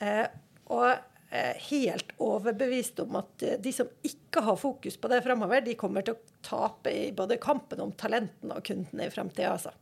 Uh, 0.02 0.26
og 0.72 0.90
er 1.32 1.60
helt 1.70 2.12
overbevist 2.20 3.00
om 3.06 3.16
at 3.22 3.46
uh, 3.46 3.54
de 3.64 3.72
som 3.72 3.88
ikke 4.04 4.44
har 4.44 4.60
fokus 4.60 4.98
på 5.00 5.08
det 5.08 5.22
framover, 5.24 5.64
de 5.64 5.78
kommer 5.80 6.04
til 6.04 6.18
å 6.18 6.36
tape 6.44 6.92
i 6.92 7.06
både 7.16 7.40
kampen 7.40 7.80
om 7.80 7.94
talentene 7.96 8.58
og 8.58 8.68
kundene 8.68 9.08
i 9.08 9.14
framtida. 9.14 9.54
Altså. 9.56 9.72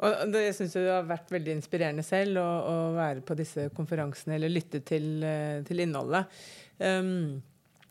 Og 0.00 0.32
det, 0.32 0.46
jeg 0.46 0.56
syns 0.56 0.78
det 0.78 0.86
har 0.88 1.04
vært 1.08 1.30
veldig 1.32 1.58
inspirerende 1.58 2.04
selv 2.06 2.40
å, 2.40 2.48
å, 2.64 2.74
være 2.96 3.24
på 3.26 3.36
disse 3.36 3.68
konferansene 3.76 4.38
eller 4.38 4.52
lytte 4.52 4.80
til, 4.86 5.12
eh, 5.26 5.60
til 5.68 5.84
innholdet. 5.84 6.40
Um, 6.80 7.40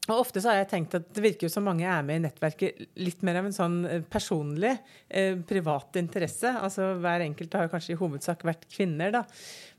og 0.09 0.23
Ofte 0.23 0.41
så 0.41 0.51
har 0.51 0.63
jeg 0.63 0.69
tenkt 0.71 0.95
at 0.97 1.09
det 1.13 1.21
virker 1.21 1.45
jo 1.45 1.51
som 1.53 1.67
mange 1.67 1.85
er 1.85 2.05
med 2.05 2.19
i 2.19 2.23
nettverket 2.23 2.79
litt 3.01 3.21
mer 3.25 3.39
av 3.41 3.49
en 3.49 3.55
sånn 3.55 3.77
eh, 3.85 4.05
personlig, 4.09 4.71
eh, 5.05 5.35
privat 5.47 5.99
interesse. 6.01 6.49
Altså 6.57 6.95
Hver 7.01 7.25
enkelt 7.27 7.57
har 7.57 7.69
kanskje 7.71 7.93
i 7.93 7.99
hovedsak 7.99 8.45
vært 8.47 8.65
kvinner, 8.71 9.13
da. 9.13 9.23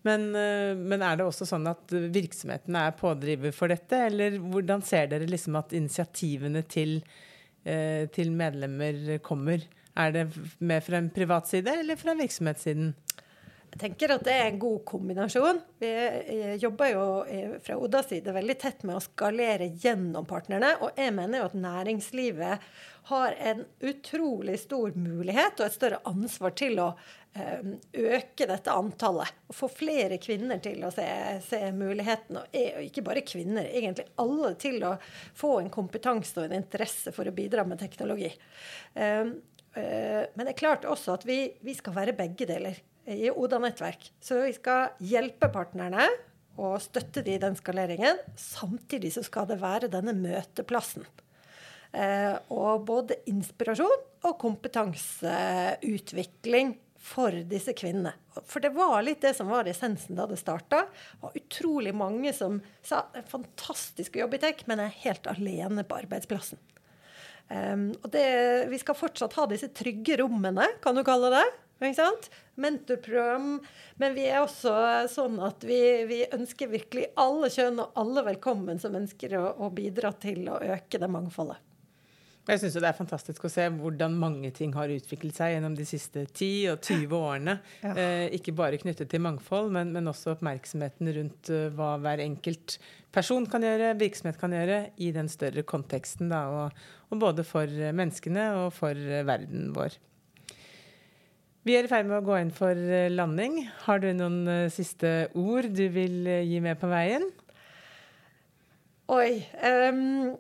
Men, 0.07 0.29
eh, 0.39 0.77
men, 0.79 1.03
er 1.03 1.19
det 1.19 1.27
også 1.27 1.49
sånn 1.49 1.67
at 1.71 1.97
virksomhetene 2.15 2.87
er 2.87 2.97
pådriver 3.01 3.55
for 3.57 3.73
dette? 3.73 4.05
Eller 4.07 4.39
hvordan 4.39 4.87
ser 4.87 5.11
dere 5.11 5.29
liksom 5.31 5.59
at 5.59 5.75
initiativene 5.77 6.63
til, 6.71 7.01
eh, 7.65 8.07
til 8.15 8.31
medlemmer 8.31 9.19
kommer? 9.27 9.67
Er 9.99 10.13
det 10.15 10.27
mer 10.59 10.85
fra 10.85 11.01
en 11.01 11.11
privat 11.11 11.49
side 11.51 11.81
eller 11.83 11.99
fra 11.99 12.15
virksomhetssiden? 12.19 12.93
Jeg 13.71 13.79
tenker 13.79 14.11
at 14.17 14.25
det 14.27 14.35
er 14.35 14.49
en 14.51 14.59
god 14.59 14.81
kombinasjon. 14.89 15.61
Vi 15.79 15.91
jobber 16.59 16.91
jo 16.91 17.05
fra 17.63 17.77
Odas 17.79 18.09
side 18.11 18.35
veldig 18.35 18.57
tett 18.59 18.83
med 18.83 18.99
å 18.99 19.03
skalere 19.05 19.71
gjennom 19.79 20.27
partnerne. 20.27 20.73
Og 20.83 20.99
jeg 20.99 21.15
mener 21.15 21.39
jo 21.39 21.51
at 21.53 21.55
næringslivet 21.55 22.67
har 23.11 23.37
en 23.39 23.63
utrolig 23.81 24.59
stor 24.61 24.93
mulighet 24.99 25.61
og 25.61 25.67
et 25.67 25.77
større 25.77 26.01
ansvar 26.11 26.53
til 26.59 26.83
å 26.83 26.89
eh, 27.33 27.63
øke 27.95 28.49
dette 28.51 28.75
antallet. 28.75 29.39
Og 29.49 29.57
få 29.57 29.71
flere 29.73 30.19
kvinner 30.23 30.61
til 30.63 30.83
å 30.85 30.91
se, 30.95 31.07
se 31.47 31.63
muligheten. 31.75 32.41
Og 32.43 32.59
ikke 32.85 33.07
bare 33.07 33.25
kvinner, 33.27 33.71
egentlig 33.71 34.09
alle 34.21 34.53
til 34.61 34.83
å 34.87 34.97
få 35.39 35.61
en 35.61 35.71
kompetanse 35.73 36.37
og 36.39 36.49
en 36.49 36.59
interesse 36.59 37.15
for 37.15 37.31
å 37.31 37.35
bidra 37.35 37.65
med 37.67 37.81
teknologi. 37.83 38.33
Eh, 38.95 39.31
men 39.75 40.43
det 40.43 40.53
er 40.53 40.59
klart 40.59 40.87
også 40.89 41.15
at 41.15 41.25
vi, 41.29 41.45
vi 41.63 41.77
skal 41.79 41.95
være 41.95 42.17
begge 42.19 42.49
deler 42.49 42.75
i 43.11 43.31
Oda-nettverk. 43.31 44.11
Så 44.23 44.43
vi 44.43 44.53
skal 44.57 44.89
hjelpe 45.05 45.49
partnerne 45.53 46.09
og 46.61 46.83
støtte 46.83 47.23
de 47.25 47.35
i 47.37 47.43
den 47.43 47.57
skaleringen. 47.59 48.17
Samtidig 48.37 49.13
så 49.17 49.23
skal 49.27 49.47
det 49.51 49.63
være 49.63 49.89
denne 49.93 50.13
møteplassen. 50.17 51.05
Eh, 51.93 52.37
og 52.55 52.85
både 52.87 53.15
inspirasjon 53.31 54.01
og 54.27 54.39
kompetanseutvikling 54.43 56.69
for 57.01 57.31
disse 57.49 57.73
kvinnene. 57.75 58.13
For 58.47 58.61
det 58.63 58.71
var 58.77 59.03
litt 59.03 59.23
det 59.25 59.35
som 59.39 59.49
var 59.51 59.69
essensen 59.71 60.17
da 60.19 60.27
det 60.31 60.39
starta. 60.39 60.79
Det 60.87 61.23
var 61.25 61.39
utrolig 61.41 61.95
mange 61.97 62.33
som 62.37 62.61
sa 62.85 62.97
fantastisk 63.31 64.17
å 64.17 64.21
jobbe 64.25 64.37
i 64.39 64.43
tech, 64.45 64.59
men 64.71 64.81
er 64.85 65.03
helt 65.03 65.25
alene 65.31 65.83
på 65.89 65.99
arbeidsplassen. 66.05 66.59
Um, 67.51 67.91
og 68.05 68.13
det, 68.15 68.27
vi 68.71 68.79
skal 68.79 68.99
fortsatt 68.99 69.35
ha 69.39 69.47
disse 69.51 69.71
trygge 69.75 70.21
rommene, 70.23 70.69
kan 70.85 70.95
du 70.95 71.03
kalle 71.07 71.33
det. 71.35 71.47
Mentorprogram. 72.61 73.55
Men 73.97 74.15
vi 74.15 74.27
er 74.29 74.43
også 74.43 74.75
sånn 75.11 75.39
at 75.43 75.65
vi, 75.65 75.81
vi 76.11 76.21
ønsker 76.29 76.71
virkelig 76.71 77.09
alle 77.21 77.49
kjønn 77.53 77.81
og 77.81 77.97
alle 78.01 78.27
velkommen 78.29 78.79
som 78.83 78.99
ønsker 78.99 79.39
å, 79.41 79.47
å 79.65 79.73
bidra 79.73 80.13
til 80.21 80.45
å 80.53 80.61
øke 80.61 81.01
det 81.01 81.09
mangfoldet. 81.11 81.70
Jeg 82.49 82.63
syns 82.63 82.77
det 82.81 82.89
er 82.89 82.97
fantastisk 82.97 83.45
å 83.45 83.51
se 83.53 83.67
hvordan 83.75 84.15
mange 84.19 84.49
ting 84.57 84.73
har 84.73 84.91
utviklet 84.91 85.37
seg 85.37 85.53
gjennom 85.53 85.75
de 85.77 85.85
siste 85.87 86.25
10 86.25 86.73
og 86.73 86.87
20 86.87 87.13
årene. 87.19 87.57
Ja. 87.85 87.93
Eh, 87.93 88.25
ikke 88.39 88.55
bare 88.57 88.81
knyttet 88.81 89.11
til 89.13 89.23
mangfold, 89.23 89.69
men, 89.75 89.93
men 89.93 90.09
også 90.09 90.33
oppmerksomheten 90.33 91.13
rundt 91.19 91.53
uh, 91.53 91.69
hva 91.77 91.93
hver 92.01 92.25
enkelt 92.25 92.79
person 93.15 93.45
kan 93.51 93.67
gjøre, 93.67 93.93
virksomhet 94.01 94.41
kan 94.41 94.57
gjøre, 94.57 94.81
i 94.97 95.13
den 95.15 95.29
større 95.31 95.67
konteksten. 95.69 96.33
Da, 96.33 96.47
og, 96.49 96.83
og 97.13 97.23
både 97.23 97.45
for 97.47 97.69
menneskene 97.69 98.49
og 98.65 98.73
for 98.79 98.97
uh, 98.97 99.21
verden 99.29 99.71
vår. 99.77 100.01
Vi 101.69 101.77
er 101.77 101.85
i 101.85 101.93
ferd 101.93 102.09
med 102.09 102.23
å 102.23 102.25
gå 102.25 102.41
inn 102.41 102.55
for 102.57 102.73
uh, 102.73 103.13
landing. 103.13 103.67
Har 103.85 104.01
du 104.01 104.11
noen 104.17 104.73
siste 104.73 105.29
ord 105.37 105.69
du 105.77 105.87
vil 105.93 106.25
gi 106.49 106.65
med 106.65 106.81
på 106.81 106.89
veien? 106.89 107.29
Oi. 109.13 109.43
Um, 109.61 110.39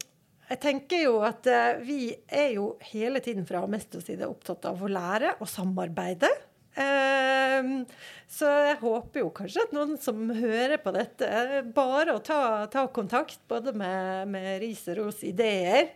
jeg 0.50 0.58
tenker 0.64 1.04
jo 1.04 1.18
at 1.22 1.46
uh, 1.46 1.80
vi 1.84 2.10
er 2.26 2.56
jo 2.56 2.72
hele 2.90 3.22
tiden 3.22 3.46
fra 3.46 3.62
Mesters 3.70 4.08
side 4.08 4.26
opptatt 4.26 4.66
av 4.66 4.80
å 4.82 4.90
lære 4.90 5.36
og 5.38 5.50
samarbeide. 5.50 6.30
Uh, 6.74 7.86
så 8.30 8.48
jeg 8.66 8.80
håper 8.80 9.22
jo 9.22 9.30
kanskje 9.34 9.66
at 9.66 9.76
noen 9.76 9.94
som 10.02 10.24
hører 10.34 10.80
på 10.82 10.94
dette, 10.96 11.28
bare 11.76 12.16
å 12.16 12.24
ta, 12.24 12.66
ta 12.72 12.86
kontakt 12.90 13.38
både 13.50 13.74
med, 13.76 14.30
med 14.34 14.58
ris 14.64 14.82
og 14.90 15.00
ros 15.04 15.22
ideer. 15.26 15.92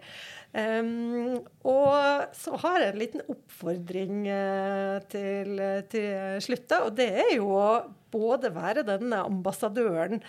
Um, 0.55 1.40
og 1.67 2.31
så 2.38 2.55
har 2.62 2.79
jeg 2.79 2.93
en 2.93 3.01
liten 3.01 3.27
oppfordring 3.27 4.23
uh, 4.31 5.03
til, 5.11 5.59
til 5.90 6.38
slutt, 6.47 6.69
da, 6.71 6.83
og 6.87 6.95
det 7.01 7.11
er 7.25 7.35
jo 7.40 7.51
å 7.59 7.69
både 8.14 8.55
være 8.55 8.87
denne 8.87 9.25
ambassadøren 9.27 10.21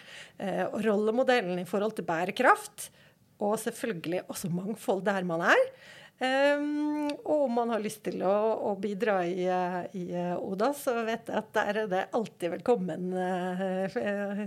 og 0.41 0.79
rollemodellen 0.81 1.59
i 1.61 1.67
forhold 1.69 1.93
til 1.99 2.07
bærekraft 2.07 2.87
og 3.43 3.59
selvfølgelig 3.61 4.25
også 4.29 4.51
mangfold 4.53 5.05
der 5.07 5.27
man 5.27 5.45
er. 5.51 5.69
Um, 6.15 7.09
og 7.27 7.41
om 7.43 7.57
man 7.57 7.73
har 7.73 7.81
lyst 7.83 8.05
til 8.05 8.21
å, 8.23 8.35
å 8.69 8.75
bidra 8.79 9.17
i, 9.27 9.49
i, 9.99 10.05
Oda, 10.39 10.69
så 10.71 10.93
vet 11.03 11.27
jeg 11.27 11.41
at 11.41 11.49
der 11.57 11.79
er 11.81 11.89
det 11.91 12.03
alltid 12.15 12.53
velkommen 12.53 13.09
uh, 13.11 14.45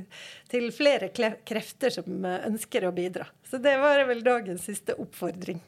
til 0.49 0.71
flere 0.73 1.11
krefter 1.13 1.93
som 1.93 2.25
ønsker 2.25 2.89
å 2.89 2.95
bidra. 2.97 3.29
Så 3.45 3.61
det 3.61 3.77
var 3.83 4.01
vel 4.09 4.25
dagens 4.25 4.65
siste 4.71 4.97
oppfordring. 4.97 5.61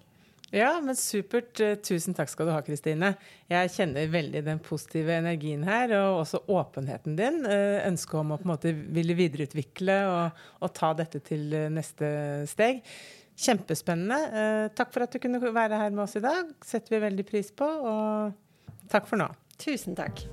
Ja, 0.51 0.81
men 0.83 0.97
supert. 0.99 1.61
Eh, 1.63 1.77
tusen 1.79 2.15
takk 2.17 2.31
skal 2.33 2.49
du 2.49 2.53
ha, 2.55 2.61
Kristine. 2.67 3.13
Jeg 3.51 3.71
kjenner 3.77 4.11
veldig 4.11 4.43
den 4.49 4.63
positive 4.65 5.15
energien 5.21 5.63
her, 5.67 5.95
og 6.01 6.25
også 6.25 6.43
åpenheten 6.51 7.15
din. 7.19 7.45
Eh, 7.47 7.79
ønsket 7.87 8.19
om 8.23 8.35
å 8.35 8.41
på 8.41 8.49
en 8.49 8.53
måte 8.55 8.75
ville 8.75 9.17
videreutvikle 9.19 10.01
og, 10.11 10.43
og 10.61 10.75
ta 10.75 10.93
dette 10.99 11.23
til 11.27 11.55
neste 11.71 12.11
steg. 12.51 12.83
Kjempespennende. 13.41 14.75
Takk 14.77 14.91
for 14.93 15.07
at 15.07 15.15
du 15.15 15.23
kunne 15.23 15.41
være 15.41 15.79
her 15.81 15.95
med 15.95 16.05
oss 16.05 16.19
i 16.19 16.25
dag. 16.25 16.51
setter 16.67 16.99
vi 16.99 17.05
veldig 17.07 17.25
pris 17.31 17.49
på. 17.57 17.65
Og 17.65 18.85
takk 18.93 19.09
for 19.09 19.23
nå. 19.23 19.31
Tusen 19.61 19.97
takk. 19.97 20.27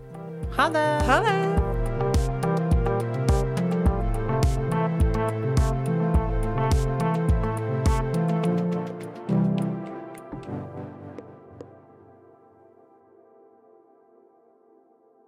Ha 0.57 0.67
det. 0.73 0.89
Ha 1.07 1.23
det. 1.23 1.66